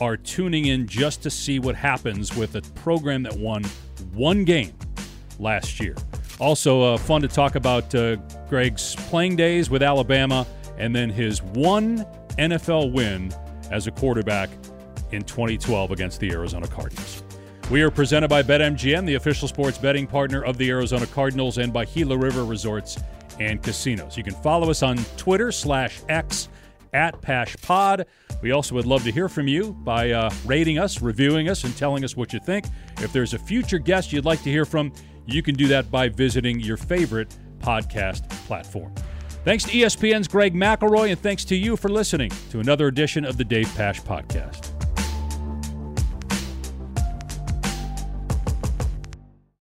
[0.00, 3.62] are tuning in just to see what happens with a program that won
[4.14, 4.72] one game
[5.38, 5.94] last year.
[6.38, 8.16] Also, uh, fun to talk about uh,
[8.48, 10.46] Greg's playing days with Alabama
[10.78, 12.06] and then his one
[12.38, 13.30] NFL win
[13.70, 14.48] as a quarterback
[15.12, 17.22] in 2012 against the Arizona Cardinals.
[17.70, 21.72] We are presented by BetMGM, the official sports betting partner of the Arizona Cardinals, and
[21.72, 22.98] by Gila River Resorts
[23.38, 24.16] and Casinos.
[24.16, 26.48] You can follow us on Twitter slash X
[26.92, 28.06] at PaschPod.
[28.42, 31.76] We also would love to hear from you by uh, rating us, reviewing us, and
[31.76, 32.66] telling us what you think.
[32.98, 34.92] If there's a future guest you'd like to hear from,
[35.26, 38.92] you can do that by visiting your favorite podcast platform.
[39.44, 43.36] Thanks to ESPN's Greg McElroy, and thanks to you for listening to another edition of
[43.36, 44.79] the Dave Pasch Podcast.